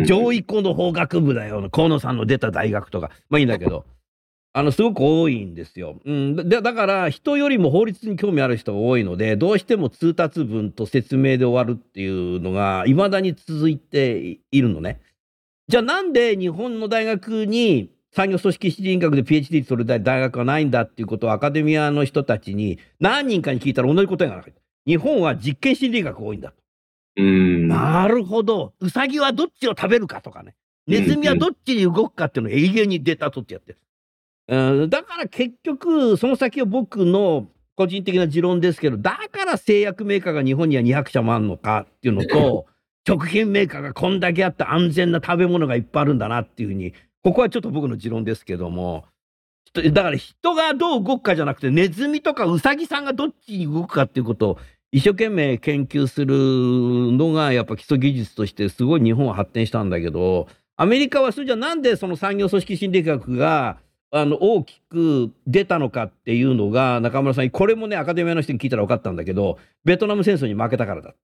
[0.07, 1.69] 上位校の法学部だよ。
[1.71, 3.11] 河野さんの出た大学とか。
[3.29, 3.85] まあいいんだけど。
[4.53, 6.01] あの、すごく多いんですよ。
[6.05, 6.37] うん。
[6.37, 15.01] で、だから、人よりも法律に興味ある人が多いので、どうしても通達文と説明で終わるっていうのが、未だに続いているのね。
[15.71, 24.61] じゃあなんで日本の大学に産業組織心理学で PhD 取る大学がないんだっていうことをアカデミアの人たちに何人かに聞いたら同じ答えがなかった。
[24.85, 26.53] 日本は実験心理学多いんだ。
[27.17, 27.69] うん。
[27.69, 28.75] なるほど。
[28.81, 30.55] ウサギはどっちを食べるかとかね。
[30.87, 33.79] ネズミはどっちに動くかっていうのを永遠にデータ取ってやってる。
[34.49, 37.47] うん、だから結局、その先は僕の
[37.77, 42.67] 個人的な持論ですけど、だから製薬メーカーが日本には200社もあるのかっていうのと、
[43.07, 46.93] 食品メーカーがこんだけあって安全な食べ物がいっぱいあるんだなっていうふうに、
[47.23, 49.05] ここはちょっと僕の持論ですけども、
[49.65, 54.59] 人だから人がどう動くかじゃなくて、ネズミとかウサギさんがどっちに動くかっていうことを
[54.93, 63.79] 一生懸命研究するのがやっぱ基礎技術としてすごい日本は発展したんだけど、アメリカはそれじゃなんでその産業組織心理学が
[64.11, 71.19] あの大きく出たのかっていうのが中村さんこれもねアカデミアの人に聞いたら分かったんだけどベトナム戦争に負けたからだって。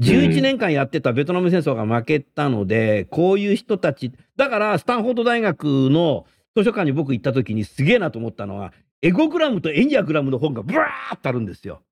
[0.00, 6.24] 11年間やってたベトナム戦争が負けたので、こういう人たち、だからスタンフォード大学の
[6.56, 8.72] 図書館に僕行った時にすげえなと思ったのは、
[9.02, 11.82] エゴグラムとエニアグラムの本がブワーってあるんですよ。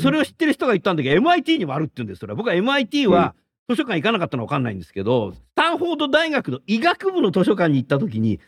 [0.00, 2.36] それを知ってる人が言ったんだけど、MIT にもあるって言うんです、それは。
[2.36, 3.34] 僕は MIT は
[3.68, 8.40] 図書館行かなかったのは分かんないんですけど、スタンフォード大学の医学部の図書館に行った時に、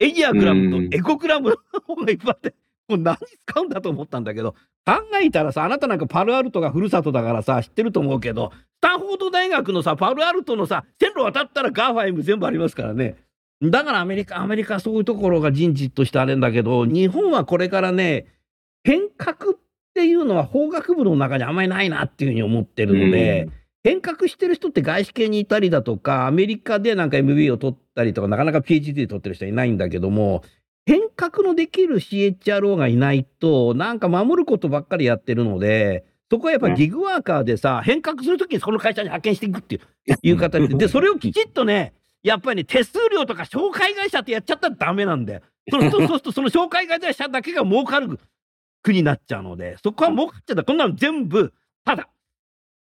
[0.00, 1.56] エニアグラムとエゴグラムの
[1.86, 2.54] 本がいっぱいあって、
[2.88, 4.52] もう何使うんだと思ったんだけど、
[4.86, 13.16] 考えたらさ、あなたなんかパロアルトがふるさとだからさ、知ってると思うけど、スタンフォード大学のさ、パロアルトのさ、線路渡ったら GAFAM 全部ありますからね。
[13.62, 18.26] だからアメリカ、アメリカはそういうところが人事としてあれんだけど、日本はこれからね、
[18.82, 19.58] 変革っ
[19.94, 23.48] ていうのは法学部の中にあんまりないなっていうふうに思ってるので、
[23.84, 30.42] 変革してる人って外資系にいたりだとか、アメリカでなんか MBA を取ったりとか、なかなか PhD 取ってる人はいないんだけども、
[30.86, 41.92] 変革のできる CHRO がいないと、なんか守ることばっかりやってるので、そこはやっぱりギグワーカーでさ、変革するときにその会社に派遣していくっていういう形で、で、それをきちっとね、
[42.22, 45.40] やっぱりね、手数料とか紹介会社ってやっちゃったらダメなんだよ。
[45.70, 48.18] そうすると、そうするとその紹介会社だけが儲かる
[48.84, 50.62] 国になっちゃうので、そこは儲かっちゃった。
[50.62, 51.52] こんなの全部、
[51.84, 52.08] ただ。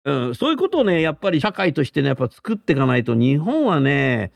[0.04, 4.32] うん、そういうことをね、やっぱり社会としてね、やっぱ作っていかないと、日本はね、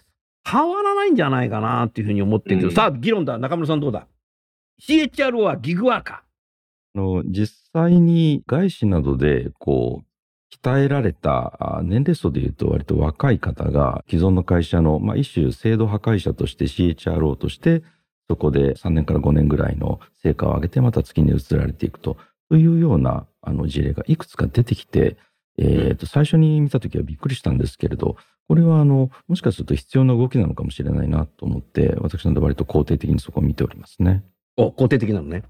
[0.48, 3.36] 変わらないんじゃないかなっていうふうに思ってるけど、うんさあ、議論だ。
[3.36, 4.06] 中村さんどうだ
[4.80, 6.22] ?CHRO はギグワーカ
[6.94, 10.06] あの実際に外資などで、こう、
[10.62, 17.82] 鍛えられたあ年齢層でいうと割と若い方が既存の会社の、まあ、一種制度破壊者として CHRO として
[18.28, 22.16] そこで3年から5年ぐらいの成果を上げてまた月に移られていくと
[22.48, 25.16] というようなあの事例がいくつか出てきて、
[25.58, 28.16] えーと最初に見た時はびっくりしたんですけれど
[28.48, 34.22] これはあのもしかすると必要な動きなのかもしれないなと思って私なんで割と肯定的にそこを見ておりますね。
[34.56, 34.62] ー。
[34.62, 35.42] お、肯定的なのね。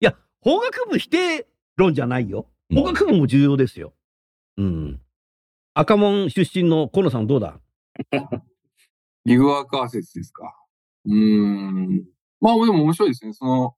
[0.00, 1.46] いや、法学部否定
[1.76, 2.46] 論じゃないよ。
[2.70, 3.92] うん法学部も重要ですよ。
[4.56, 5.00] うん。
[5.74, 7.60] 赤門出身の河野さんどうだ？
[9.26, 10.54] ギグワーカー説ですか。
[11.06, 12.04] うーん。
[12.44, 13.32] まあ、でも面白いですね。
[13.32, 13.74] その、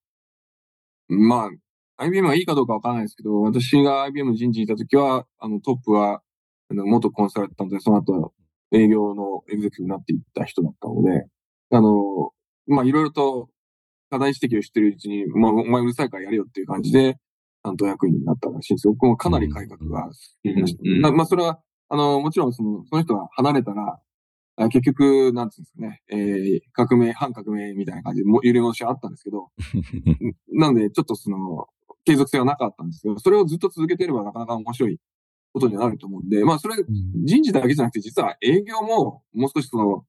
[1.08, 1.50] ま
[1.98, 6.20] あ、IBM がいいかどうかわからないですけど、私が IBM 人事にいたときは、あの、トップは、
[6.68, 8.32] あの元コンサルタントで、その後、
[8.72, 11.26] 営業のエグゼクティブになっていった人だったので、
[11.70, 12.32] あの、
[12.66, 13.50] まあ、いろいろと
[14.10, 17.18] 課題指摘をしてるうちに、まあ、お前うるさいからやれよっていう感じで、
[17.62, 18.94] 担当役員になったらしいんですよ。
[18.94, 20.10] 僕もかなり改革が
[21.12, 21.22] ま。
[21.22, 24.00] あ、それは、あの、もちろん、その、その人が離れたら、
[24.56, 29.50] 結局、なんつうんですかね、えー、革命、反革命みたいな感じで、も揺れ戻しはあったんですけど、
[30.52, 31.66] なんで、ちょっとその、
[32.04, 34.98] 継続性はなかったんですけど、それをずっと続けてればなかなか面白い
[35.52, 36.76] ことになると思うんで、まあ、それ、
[37.24, 40.04] 人事だけじゃなくて、実は営業も、もう少しその、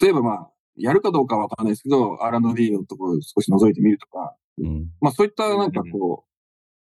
[0.00, 4.90] 例えばまあ、やるかどうかはわからないですけど、R&D のところを少し覗いてみるとか、うん。
[5.00, 6.24] まあそういったなんかこ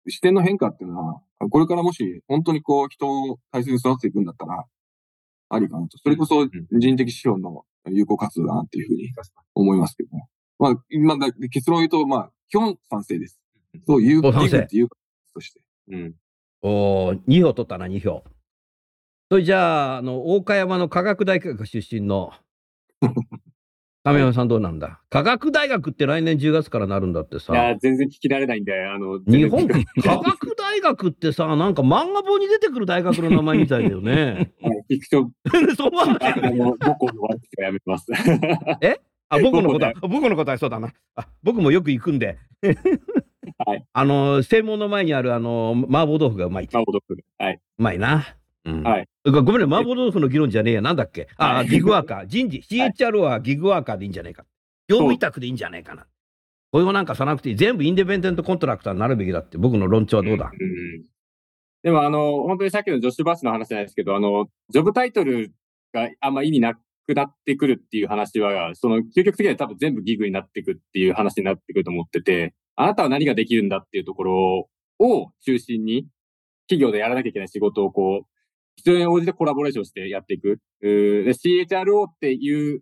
[0.06, 4.66] う、視点の変化っていうのは、これからもし本当にこう人を大切に育てていくんだったら、
[5.54, 5.98] ありかなと。
[5.98, 9.10] それこそ人的資本の有効活動だなっていうふうに
[9.56, 10.28] 思いますけどね。
[10.60, 13.40] まあ、今だ結論を言うと、まあ、基本賛成です。
[13.88, 14.88] そう、有効お賛成っていう
[15.34, 15.62] として。
[15.90, 16.16] うん。
[16.62, 18.24] おー2票取ったな、2票。
[19.30, 22.32] それじゃあ、あの、大岡山の科学大学出身の、
[24.04, 25.00] 亀山さんどうなんだ？
[25.10, 27.54] 科学大学って来年10月からなるんだってさ。
[27.54, 29.66] いや、全然聞き慣れないんで、あの、日本？
[29.68, 29.78] 科
[30.18, 34.52] 学大学ってさ、なんか漫画本に出てくる大学の名前みたいだよね。
[34.62, 35.32] は い聞くと、
[35.78, 38.08] そう思わないあの、母校の悪口はやめます。
[39.30, 40.92] あ、 僕のことは僕、僕のことはそうだな。
[41.16, 42.38] あ、僕もよく行くんで。
[43.66, 43.86] はい。
[43.94, 46.76] あの、専門の前にある、あの、麻婆豆腐がうまいって。
[46.76, 47.18] まあ、驚く。
[47.38, 47.54] はい。
[47.80, 48.26] うまいな。
[48.66, 48.84] うん。
[48.84, 50.82] はいごめんね、麻婆豆腐の議論じゃねえや。
[50.82, 51.28] なんだっけ？
[51.38, 52.26] あ、はいギグワーカー。
[52.28, 52.62] 人事。
[52.70, 54.46] CHRO はギグワーカーでいいんじゃねえか。
[54.90, 56.06] 業務委託でいいんじゃねえかな。
[56.72, 61.04] 雇用なんかさなくていい全部インディペンデントコントラクターになるべきだって、僕の論調はどうだ、うん
[61.84, 65.52] でも、あの、本当にさっきのジョシュバスの話じゃないですけど、あの、ジョブタイトル
[65.94, 76.08] があんま意味なくなってくるっていう話は、その、究極的には多分全部ギグになってくっていう話になってくると思ってて、あなたは何ができるんだっていうところを中心に、
[76.70, 78.28] 企業でやらなきゃいけない仕事をこう、
[78.76, 80.60] 必要に応じてコラボレーションしてやっていく。
[80.82, 82.82] うーで CHRO っていう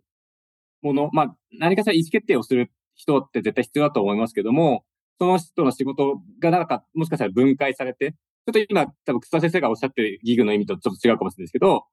[0.81, 4.83] もの、まあ、何かしら意思決定をする人って絶対必要だと思いますけども、
[5.19, 11.85] その人の仕事がなんか、もしかしたら分解されて、ちょっと今、多分草先生がおっしゃってるギグの意味とちょっと違うかもしれないですけど、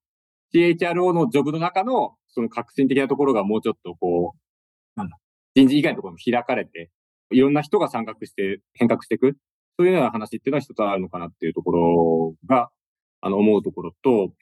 [0.54, 4.38] CHRO のジョブの中の、その革新的なところがもうちょっとこう、
[4.98, 5.18] なんだ、
[5.54, 6.90] 人事以外のところも開かれて、
[7.30, 9.36] いろんな人が参画して変革していく。
[9.78, 12.70] そういうような話っていうのは一つあるのかなっていうところが、
[13.20, 14.32] あの、思うところと、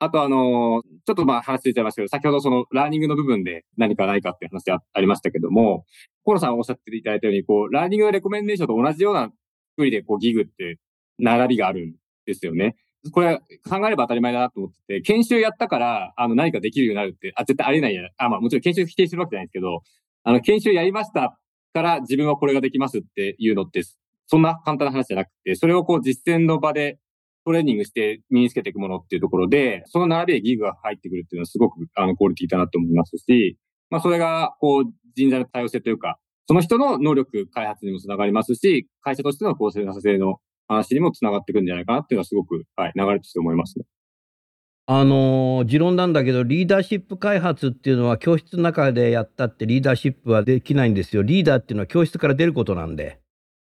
[0.00, 5.84] あとあの、ちょっとまあ話ついちゃいましたけど、先ほどそのラーニングの部分で何かないかっていう話あありましたけども、
[6.24, 9.30] 河野さんおっしゃっていただいたように、こう、ラーニングのレコメンデーションと同じような
[9.76, 10.78] 作りで、こう、ギグって
[11.18, 11.94] 並びがあるん
[12.26, 12.76] ですよね。
[13.12, 18.02] これ考えれば当たり前だなと思ってて、研修やったから、あの、何かできるようになるって、あ、絶対ありえないや。
[18.18, 19.82] あ、まあもちろん研修否定するわけじゃないですけど、
[20.24, 21.38] あの、研修やりました
[21.72, 23.82] から自分はこれができますっていうのって、
[24.26, 26.98] そんな簡単な話じゃなくて、それをこう実践の場で
[27.44, 33.56] トレーニングして身につけていくものっていうところで、その並びでギグが入ってくるっていうのはすごくあのクオリティだなと思いますし、
[33.90, 34.84] まあそれがこう
[35.16, 40.36] 人材の多様性というか、その人の能力開発にもつながりますし、会社としての公正なさ性の
[40.66, 43.84] 話にもつながっていくんじゃないかなっていうのはすごく、はい、流れとして思いますね。
[44.90, 51.22] あの持論なんだけど、リーダーシップ開発っていうのは教室の中でやったってリーダーシップはできないんですよ。
[51.22, 53.20] リーダーっていうのは教室から出ることなんで。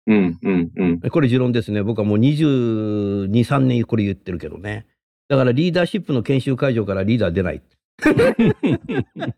[0.08, 1.00] うん、うん、うん。
[1.02, 1.84] これ持論ですね。
[1.84, 4.86] 僕はもう22、3年これ言ってるけどね。
[5.28, 7.62] だからリーダーシップの研修会場からリーダー出ない。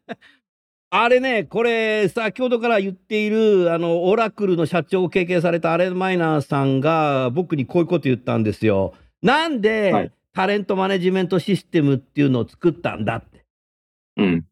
[0.89, 8.93] あれね、これ、先ほどから言っている、あの、オラクルの社長を経験されたアレン・マイナーさんが、僕にこういうこと言ったんですよ。
[9.21, 13.43] なんで、はいタレントマネジメントシステムっていうのを作ったんだって。
[14.17, 14.45] うん。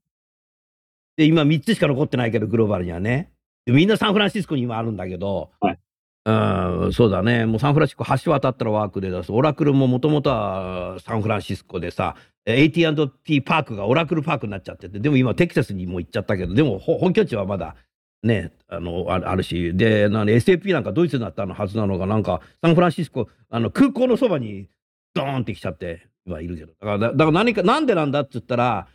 [1.16, 3.30] で、今3つしか残ってないけど、グローバルにはね。
[3.68, 5.80] でみんなサンフランシスコに今あるんだけど、はい
[6.26, 7.46] うん、そうだね。
[7.46, 9.32] もうサンフランシスコ橋渡ったらワークで出す。
[9.32, 12.16] オラクルももともとはサンフランシスコでさ、
[12.46, 17.76] AT&T パークがオラクルパークになっちゃってて、でも今テキサスにも行っちゃったけど、でも本拠地はまだ
[18.24, 24.68] ね、あの、あるし、で、なん SAP なんかドイツになったのはずなのが、なんかサンフランシスコ、あの空港のそばに
[25.14, 26.74] ドーンって来ちゃってはいるけど。
[26.74, 28.88] だから、だから何か、なんでなんだって言ったら、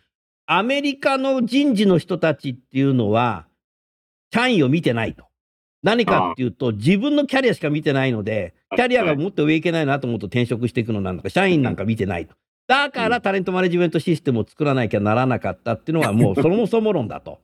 [0.47, 3.47] アメリカの人事の人たちっていうのは、
[4.35, 5.30] 社員を見てないと。
[5.83, 12.35] 何かっていうと、自分のキャリアしか見てないので、キャリアがもっと上いけないなと思うと転職していくのなんだか、社員なんか見てないと。
[12.66, 17.41] だからタレントマネジメントシステムを作らなきゃならなかったっていうのはもう そもそも論だと。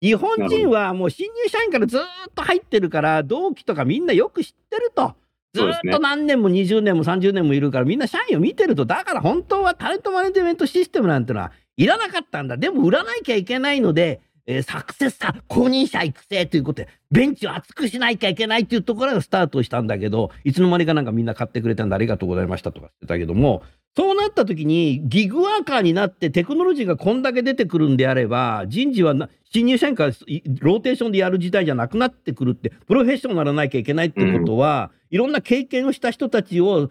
[0.00, 2.04] 日本人はもう新入社員からずーっ
[2.34, 5.14] と入ってるから、同期とかみんなよく知ってると。
[5.52, 8.86] ずーっと何年も20年も30年もいるからみんな社員を見てると。
[8.86, 12.56] だから本当はタレントマネジメントシステムなんてのはいらなかったんだ。
[12.56, 14.20] でも売らなきゃいけないので、
[14.50, 23.62] えーサクセスさ、公認者育成ということで、ベンチを厚くしなきゃいけないっていうところがスタートしたんだけど、いつの間にかなんかみんな買ってくれたんでありがとうございましたとか言ってたけども、
[23.96, 36.90] そうなった時にギグワーカーになってテクノロジーがこんだけ出てくるんであれば、人事はな新入社員からいローテーションでやる時代じゃなくなってくるって、プロフェッショナルにならなきゃいけないってことは、いろんな経験をした人たちを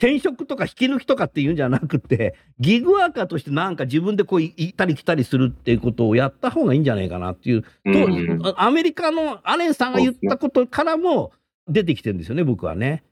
[0.00, 11.32] 転職とか引き抜きとかっていうんじゃなくて、ギグワーカーとしてなんか自分でこうい行ったり来たりするっていうことをやった方がいいんじゃないかなっていう、うんとアメリカのアレンさんが言ったことからも
[11.66, 13.02] 出てきてるんですよね、僕はね。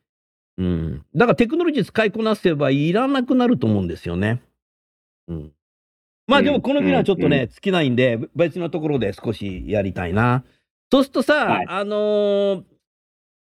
[0.59, 1.05] うん。
[1.15, 4.41] だからテクノロジー使いこなせばいらなくなると思うんですよね。
[5.29, 5.53] うん。
[6.29, 10.45] まあでもこの議論はちょっとね、うん尽きないんで、別のところで少しやりたいな。
[10.91, 12.63] そうするとさ、はいあのー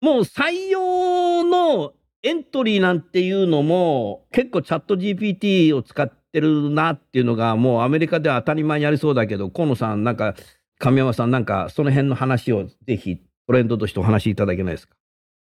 [0.01, 1.93] もう採用の
[2.23, 10.35] エントリーなんていうのも結構チャット GPT を使ってるなっていうのがもうアメリカでは当たり前にありそうだけど、河野さんなんか
[10.77, 13.17] 神山さんなんかその辺の話をぜひ
[13.47, 14.95] トレンドとしてお話しいただけないですか？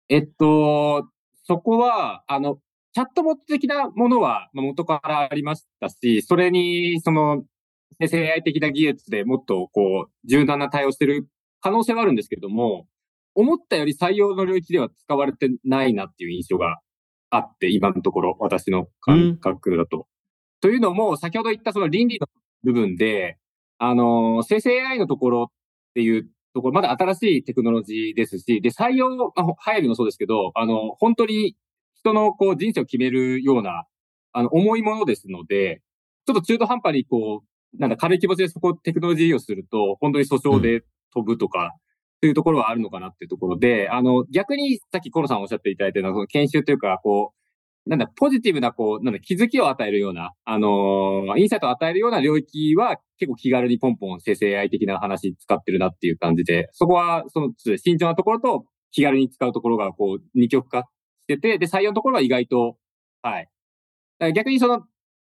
[0.09, 1.07] えっと、
[1.43, 2.57] そこは、あの、
[2.93, 7.43] チャットボット的なものは元からありましたし、それに、その、
[7.99, 11.27] 生成 AI 的な技術でもっと、こう、柔軟な対応してる
[11.61, 12.87] 可能性はあるんですけども、
[13.35, 16.79] 思ったより採用の領域では使われてないなっていう印象が
[17.29, 20.07] あって、今のところ、私の感覚だと。
[20.59, 22.27] というのも、先ほど言ったその倫理の
[22.63, 23.37] 部分で、
[23.77, 25.53] あの、生成 AI のところっ
[25.95, 31.55] ていうところ、まだ新しいテクノロジーですし、で、採用、あ入るのそうですけど、あの、本当に
[31.95, 33.85] 人のこう人生を決めるような、
[34.33, 35.81] あの、重いものですので、
[36.25, 41.73] ちょっと中途半端にこう、なんだ、軽い気持ちでそこテクノロジーをすると、本当に訴訟で飛ぶとか、
[42.21, 60.85] というところはあるのかなっていうところで、あの、逆にさっきコロさんおっしゃっていただいたような、その研修というか、こう、なんだ、ポジティブな、こう、なんだ、気づきを与えるような、あのーインサイトを与えるような領域は、結構気軽にポンポン生成 AI 的な話使ってるなっていう感じで、そこは、その、慎重なところと、気軽に使うところが、こう、二極化し
[61.27, 62.77] てて、で、採用のところは意外と、
[63.23, 63.49] はい。
[64.33, 64.81] 逆にその、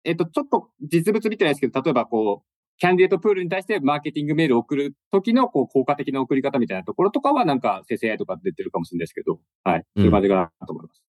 [0.04, 9.84] えっと、ちょっと実物見てないですけど、例えばこう、キャンディエートプールに対してマーケティングメールを送る時の、こう、効果的な送り方みたいなところとかは、なんか、生成 AI とか出てるかもしれないですけど、はい。
[9.96, 11.02] そういう感じかなと思います。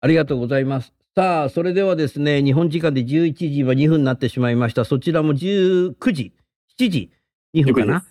[0.00, 0.92] ありがとうございます。
[1.14, 4.84] さあ、それではですね、日本時間で11時は2分になってしまいました。
[4.84, 6.32] そちらも19時、
[6.78, 7.10] 7時
[7.54, 8.04] 2分かな？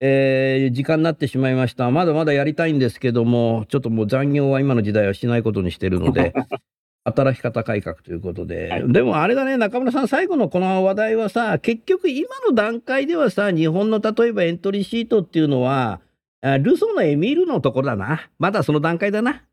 [0.00, 1.90] えー、時間になってしまいました。
[1.90, 6.32] まだまだやりたいんですけども、ちょっともう残業は今の時代はしないことにしてるので、
[7.10, 16.00] 働き方改革ということで、はいでもあれだね、中村さん、最後のこの話題はさ、結局今の段階ではさ、日本の例えばエントリーシートっていうのは、
[16.42, 18.30] あルソーのエミールのところだな。
[18.38, 19.44] まだその段階だな。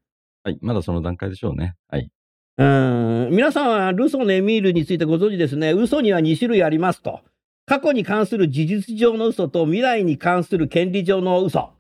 [0.44, 0.60] はい。
[0.62, 1.76] まだその段階でしょうね。
[1.90, 2.10] はい。
[2.58, 5.74] うん皆さんはルソーのエミールについてご存知ですね。
[5.74, 7.22] 嘘には2種類ありますと。
[7.66, 11.74] 過去に関する事実上の嘘と未来に関する権利上の嘘。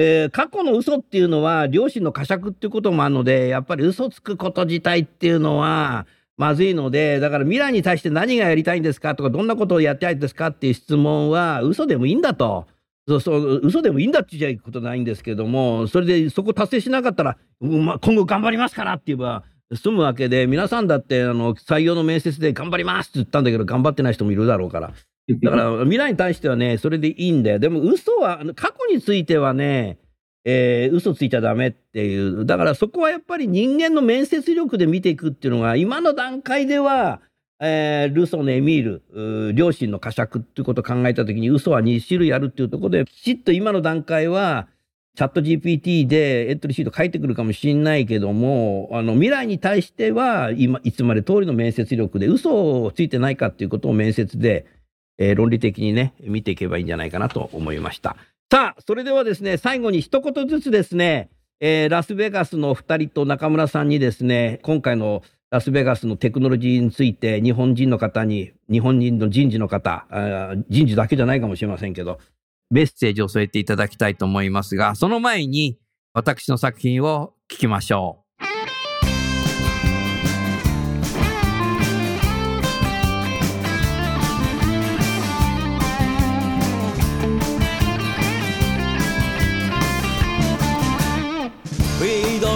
[0.00, 12.68] えー過去の嘘っていうのは良心の呵責っていうこともあるので、やっぱり嘘つくこと自体っていうのはまずいので、だから未来に対して何がやりたいんですかとか、どんなことをやってたいですかっていう質問は嘘でもいいんだと。
[13.08, 19.42] そうそう、嘘でもいいんだって言っちゃいことないんですけども、それでそこ達成しなかったら、ま、今後頑張りますからって言えば、
[19.74, 24.92] 済むわけで、皆さんだって、あの、採用の面接で頑張りますって言ったんだけど、頑張ってない人もいるだろうから。
[25.42, 27.58] だから、未来に対してはね、それでいいんだよ。
[27.58, 29.98] でも、嘘は、過去についてはね、
[30.44, 32.46] えー嘘ついちゃダメっていう。
[32.46, 37.20] だから、そこはやっぱり人間の面接力で見ていくっていうのが、今の段階では、
[37.60, 44.68] えールソのエミール、うー良心の呵責っていうことを考えたときに、嘘は2種類あるっていうところで、きちっと今の段階は、
[45.16, 54.64] チャット GPT でエントリーシート書いてくるかもしれないけども、あの未来に対しては今、いつまで通りの面接力で嘘をついてないかっていうことを面接で、
[55.18, 58.16] えー論理的にね、見ていけばいいんじゃないかなと思いました。
[58.50, 70.06] さあ、それではですね、最後に一言ずつですね、えーラスベガスの2人と中村さんにですね、今回のラスベガスのテクノロジーについて日本人の方に、日本人の人事の方、
[70.68, 72.18] 人事だけじゃないかもしれませんけど、
[72.70, 75.78] メッセージを添えていただきたいと思いますが、その前に
[76.12, 78.27] 私の作品を聞きましょう。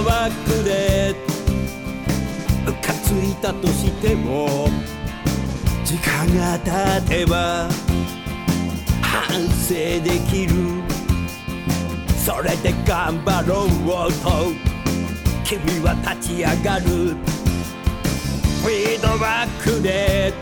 [0.05, 1.15] ィークで
[2.65, 4.69] ムカついたとしても
[5.85, 7.69] 時間が経てば
[9.01, 9.31] 反
[9.67, 10.83] 省できる。
[12.25, 14.53] それで頑張ろうと
[15.45, 17.17] 君は立ち上がる。
[18.63, 20.33] フィードバックで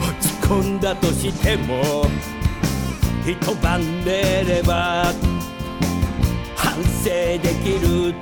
[0.00, 2.06] 落ち込んだとしても
[3.26, 5.12] 一晩寝れば
[6.62, 8.14] 反省できる。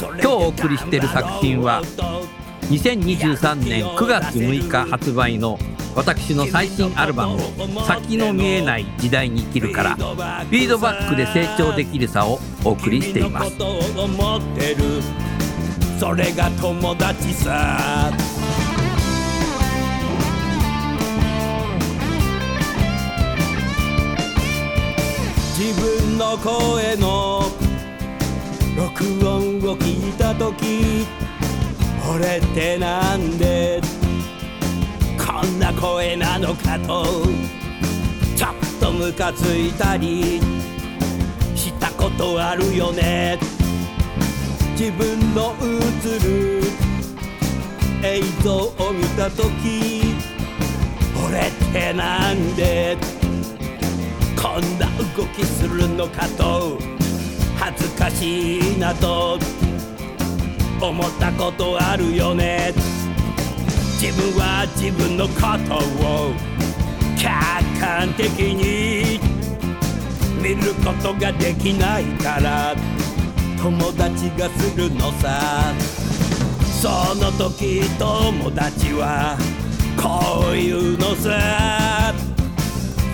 [0.00, 1.82] 今日お送りしている作品は
[2.70, 5.58] 2023年9月6日発売の
[5.94, 7.38] 私の最新アルバム
[7.86, 13.52] 「先の見えない時代に生きる」からフィードバックで成長できるさをお送りしています。
[15.98, 18.10] それが友達さ。
[25.58, 25.95] 自分
[26.26, 27.52] の声の。
[28.76, 31.06] 録音を聞いた時
[32.12, 33.80] 俺ってなんで。
[35.16, 37.04] こんな声なのかと
[38.36, 40.40] ちょっとムカついたり。
[41.54, 43.38] したことあるよね。
[44.76, 46.62] 自分の映る。
[48.02, 50.16] 映像を見た時
[51.24, 53.15] 俺ってなんで。
[54.36, 56.78] こんな動きするのかと
[57.58, 59.38] 恥ずかしいなと
[60.80, 62.72] 思ったことあるよね。
[64.00, 65.32] 自分は自分のこ
[65.66, 66.32] とを
[67.16, 69.18] 客観的に
[70.42, 72.74] 見ることができないから
[73.58, 75.72] 友達がするのさ。
[76.80, 79.36] その時友達は
[79.96, 82.35] こういうのさ。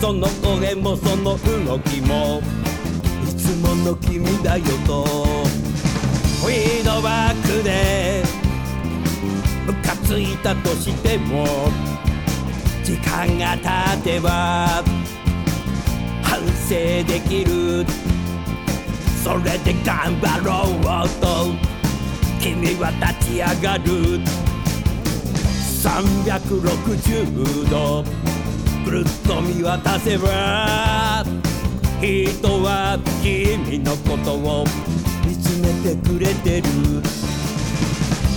[0.02, 2.42] その声もその動きも。
[3.22, 5.04] いつもの君だよと。
[5.04, 8.24] フィードバックで。
[9.64, 11.46] ムカついたとしても。
[12.82, 13.56] 時間が
[13.94, 14.82] 経てば。
[16.24, 17.86] 反省できる。
[19.22, 20.64] それで頑張ろ
[21.04, 21.46] うと。
[22.40, 24.18] 君は立ち上がる。
[25.80, 28.31] 360度。
[28.84, 31.24] ぐるっと見渡せば
[32.00, 34.64] 人は君のことを
[35.24, 36.62] 見つめてくれてる。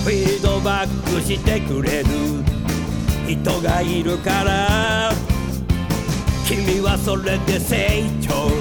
[0.04, 2.06] フィードバックしてくれる。
[3.28, 5.12] 人がいるから。
[6.48, 8.52] 君はそれで成長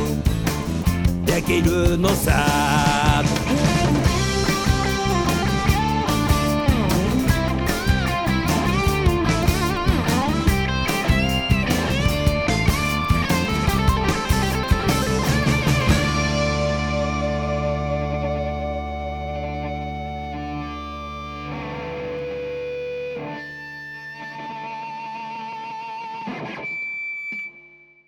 [1.27, 3.23] できるのさ。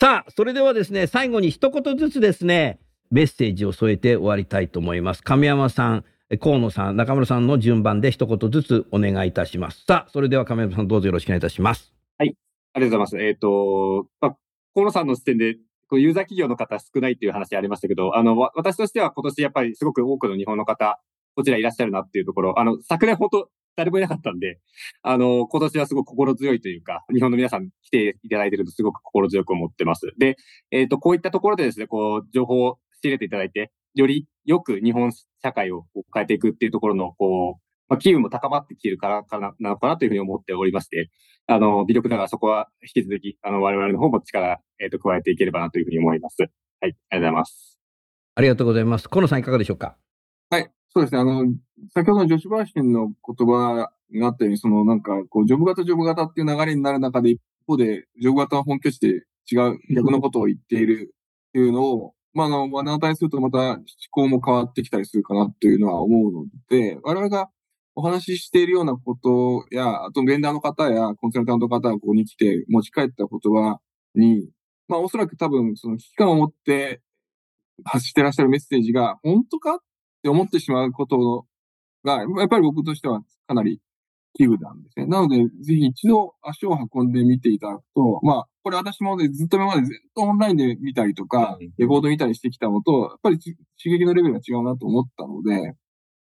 [0.08, 2.78] あそれではですね、最後に一言ずつですね、
[3.10, 5.22] メッセージを添えて終わりたいと思います。
[5.24, 6.04] 亀山さん、
[6.40, 9.84] 河野さん、中村さんの順番で一言ずつお願いいたします。
[9.84, 11.92] さあ、それでは亀山さんどうぞよろしくお願いいたします。
[12.18, 12.36] はい。
[12.72, 13.26] ありがとうございます。
[13.26, 14.36] えっ、ー、と、まあ、
[14.74, 15.56] 河野さんの視点で、
[15.88, 21.00] こうユーザー企業の方少ないっていう話ありましたけど、あの、私としては今年やっぱりすごく多くの日本の方、
[21.34, 24.58] こちらいらっしゃるなっていうところ、あの、昨年本当誰もいなかったんで、
[25.02, 30.12] あの、今年はすごく心強いというか、日本の皆さん来ていただいてるとすごく心強く思ってます。
[30.18, 30.36] で、
[30.70, 41.10] えっ、ー、と、こういったところでですね、こう、情報を仕入れていただいて、よりよく日本社会を変えていくっていうところの、こう、まあ、機運も高まってきているからかな、なのかなというふうに思っておりまして、
[41.46, 46.36] あの、微力ながらそこは引き続き、あの、我々の方も力、えっ、ー、と、加えていければなというふうに思います。
[46.40, 46.50] はい、
[46.80, 47.78] ありがとうございます。
[48.34, 49.08] ありがとうございます。
[49.08, 49.96] 河野さんいかがでしょうか、
[50.96, 51.20] そうですね。
[51.20, 51.44] あの、
[51.92, 59.08] 先ほどの女子林の言葉があったように、そのなんか、こう、ジョブ型、ジョブ型っていう流れになる中で、一方で、ジョブ型は本拠地で
[59.52, 61.12] 違う、逆のことを言っている
[61.48, 67.50] っていうのを、まあ、あの、目の当たりするとまた思考も変わってきたりするかなというのは思うので、我々が
[67.94, 73.80] お話ししているようなことや、あとベンダーの方やコンサルタントの方がここに来て持ち帰った言葉
[74.14, 74.48] に、
[74.88, 77.02] まあおそらく多分その危機感を持って
[77.84, 79.78] 発してらっしゃるメッセージが本当かっ
[80.26, 81.46] て思ってしまうこと
[82.04, 83.80] が、やっぱり僕としてはかなり
[84.34, 85.06] 危惧なんですね。
[85.06, 95.74] なので、ぜひ一度足を運んでみていただくと、まあ、これ私もね、ずっと今までずっとオンラインで見たりとか、レコード見たりしてきたのと、やっぱり刺激のレベルが違うなと思ったので、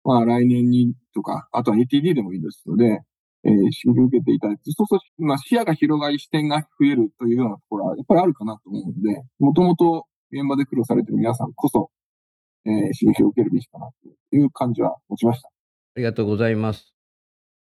[0.05, 3.03] まあ来年にとか、あとは ATD でもいいですので、
[3.45, 11.91] えー、刺激を受けていただいて、そうすると、まあ視野が広がり視点が増えるというようなところは、やっぱりあるかなと思うので、もともと現場で苦労されている皆さんこそ、
[12.69, 13.89] えー、刺激を受けるべきかな
[14.31, 15.49] という感じは持ちました。
[15.49, 15.51] あ
[15.97, 16.95] りがとうございます。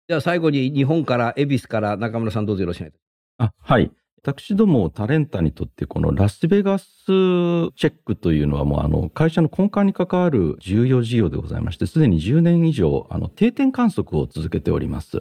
[0.09, 2.95] じゃあ最後に日本から、恵比寿から中村さんどうぞよろしくお願いし
[3.39, 3.53] ます。
[3.69, 3.91] あ、はい。
[4.27, 15.21] 私どもタレンタにとってこのラスベガスチェックというのはもうあの会社の根幹に関わる重要事業でございましてすでに10年以上あの定点観測を続けております。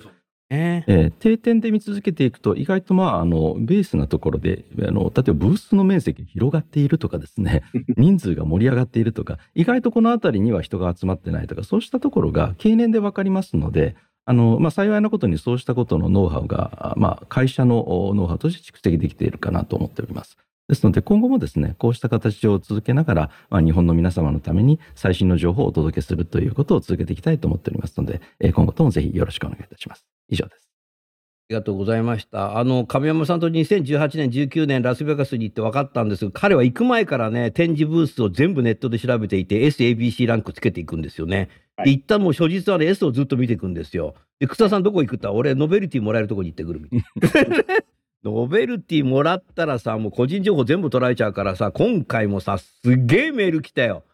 [0.55, 7.63] えー、えー、定点で見続けていくと意外とまああのベースなところであの例えばブースの面積が広がっているとかですね
[7.97, 13.95] 人数が盛り上がっているとか意外とこの辺りには人が集まってないとかそうしたところが経年で分かりますので
[14.25, 20.37] あの、まあ、幸いなことにそうしたことのノウハウが、まあ、会社のノウハウとして蓄積できているかなと思っております。
[20.69, 28.21] ですので、今後もですね、こうした形を続けながら、まあ、日本の皆様のために最新の情報をお届けするということを続けていきたいと思っておりますので、
[28.53, 30.12] 今後ともぜひよろしくお願いいたします。
[30.29, 30.63] 以上です。
[30.63, 32.57] ありがとうございました。
[32.57, 41.49] あの、亀山さんと2018年、19年、ラスベガスに行って分かったんですが、彼は行く前からね、展示ブースを全部ネットで調べていて、SABC ランクつけていくんですよね。
[41.75, 44.15] はい、行ったもう初日はね、S をずっと見ていくんですよ。
[44.39, 47.57] で、草さんどこ行くって俺、ノベルティもらえるとこに行ってくるみたいな。
[48.23, 54.05] ノベルティもらったらさ、もう個人情報全部取られちゃうからさ、今回もさ、すっげえメール来たよ。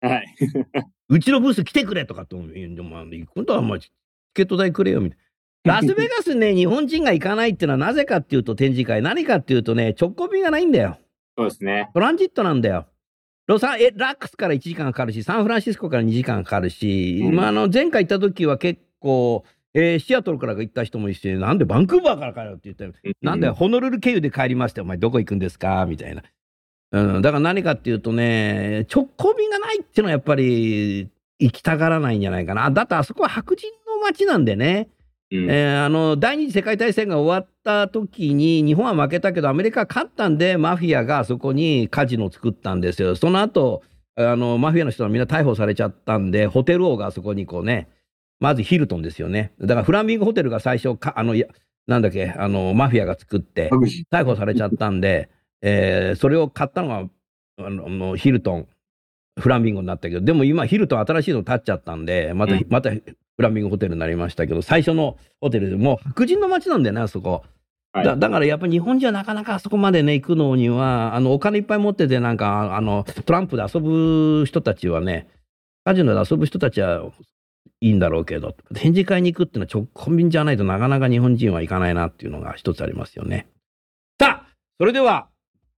[0.00, 0.34] はい。
[1.10, 2.52] うちのブース来てくれとかって思う。
[2.52, 3.92] でも、行くんだ、お前、チ
[4.32, 5.24] ケット代くれよ、みたいな。
[5.64, 10.98] ラスベガスね、日本人が行かないっていうのはなぜかっていうと展示会、何かっていうとね、直行便がないんだよ。
[11.36, 11.90] そうですね。
[11.92, 12.86] トランジットなんだよ。
[13.46, 19.44] ロサえラックスから1時間かかるし、サンフランシスコから2時間かかるし、うん、まあ、あの前回行った時は結構、
[19.74, 25.84] えー、シアトルから行った人もいて、なんでバンクーバーから帰るって言ったら、うん、なんでホノルル経由で帰りまして、お前どこ行くんですか？
[25.86, 26.22] みたいな。
[26.92, 31.08] うん、だから何かっていうとね、直行便がないっていうのはやっぱり
[31.38, 32.70] 行きたがらないんじゃないかな。
[32.70, 34.88] だってあそこは白人の街なんでね。
[35.32, 43.14] うん、えー、あの第二次世界大戦が終わった時に日本は負けたけどアメリカは勝ったんでマフィアがそこにカジノを作ったんですよ。
[43.14, 43.82] その後
[44.16, 47.88] あのマフィアの人はみんな逮捕されちゃったんでホテル王がそこにこうね
[48.40, 49.52] まずヒルトンですよね。
[49.60, 51.34] だからフランミングホテルが最初かあの
[51.86, 53.70] なんだっけあのマフィアが作って
[54.12, 55.30] 逮捕されちゃったんで、
[55.62, 57.08] えー、それを買ったのが
[57.64, 58.68] あのヒルトン
[59.40, 62.90] フランミンゴになったけどでも今ヒルトン新しいの建っちゃったんでまた、うん、また
[63.40, 67.42] フラミングホテルになりましたけど、最初のホテルでもう白人の街なんだよね、あそこ。
[67.92, 75.26] はい、だだからやっぱり日本人はなかなかあそこまでね、行くのには、あの、お金いっぱい持ってて、なんか、あの、トランプで遊ぶ人たちはね、
[75.84, 77.10] カジノで遊ぶ人たちは
[77.80, 83.48] いいんだろうけど、展示会に行くっていうのは直コンビニじゃないとなかなか日本人は行かないなっていうのが一つありますよね。
[84.20, 84.46] さあ、
[84.78, 85.28] それでは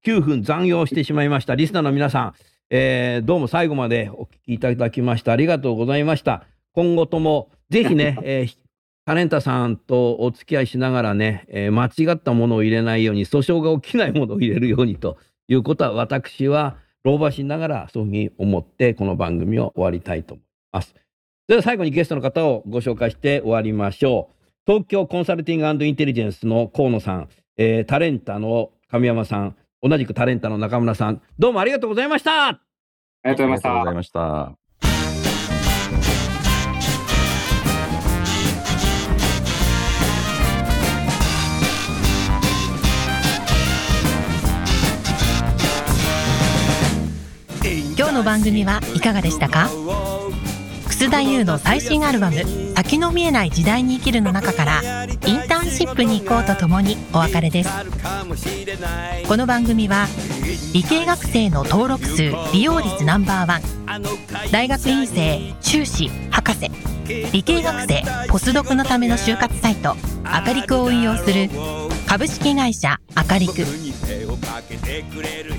[0.05, 1.55] 9分残業してしまいました。
[1.55, 2.35] リスナーの皆さん、
[2.75, 6.47] えー、どうも最後までお聞きいただきましてありがとうございました。
[6.73, 8.57] 今後ともぜひね、 えー、
[9.05, 15.19] タレンタさんとお付き合いしながらね、えー、間違ったものを入れないように、訴訟が起きないものを入れるようにと
[15.49, 20.95] いうことは、私は老婆しながらそういうふうに思って、この番組を終わりたいと思います。
[21.49, 24.35] では最後にゲストの方をご紹介して終わりましょう。
[24.67, 27.29] 東京コンサルティングインテリジェンスの河野さん、
[27.59, 32.49] えー、タレンタの神山さん、同じくタレンタの中村さん、どうもありがとうございました。
[32.51, 32.61] あ
[33.25, 34.53] りがとうございました。
[47.97, 49.69] 今日の番組はいかがでしたか？
[50.87, 52.37] 楠田優の最新アルバム
[52.77, 57.71] 「先の見えない時代に生きる」の中からインタシップに行こうとともにお別れです。
[59.27, 60.07] この番組は
[60.75, 63.63] 理系学生の登録数利用率ナンバーワン
[64.51, 66.71] 大学院生修士博士
[67.33, 71.49] 理系学生ポスドクのための就活サイトアカリクを運用する
[72.07, 73.65] 株式会社アカリク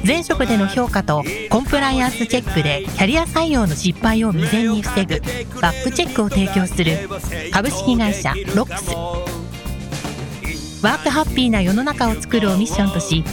[0.06, 5.20] 前職での評価とコンプライアンスチェックでキャリア採用の失敗を未然に防ぐ
[5.62, 7.10] バックチェックを提供する
[7.52, 9.43] 株式会社ロックス。
[10.84, 13.24] ワークハッピーな世の中を作るをミッションとし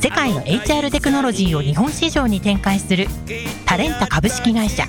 [0.00, 3.08] 世界の HR テクノロジーを日本市場に展開する
[3.66, 4.84] タレンタ株式会社。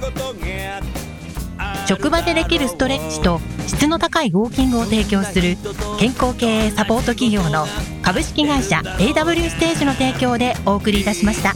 [1.88, 5.58] 職場でできるストレッチと質の高いウォーキングを提供する
[6.00, 7.68] 健康経営サポート企業の
[8.02, 11.54] 株式会社 AW ステージの提供でお送りいたしました。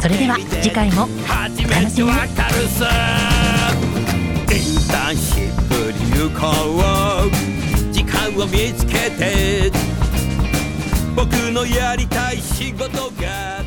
[0.00, 2.10] それでは次回もお楽しみに。
[2.10, 2.26] イン
[4.88, 7.59] ターンシップに行
[8.30, 9.72] 間を見つけて。
[11.16, 13.62] 僕のやりたい仕事が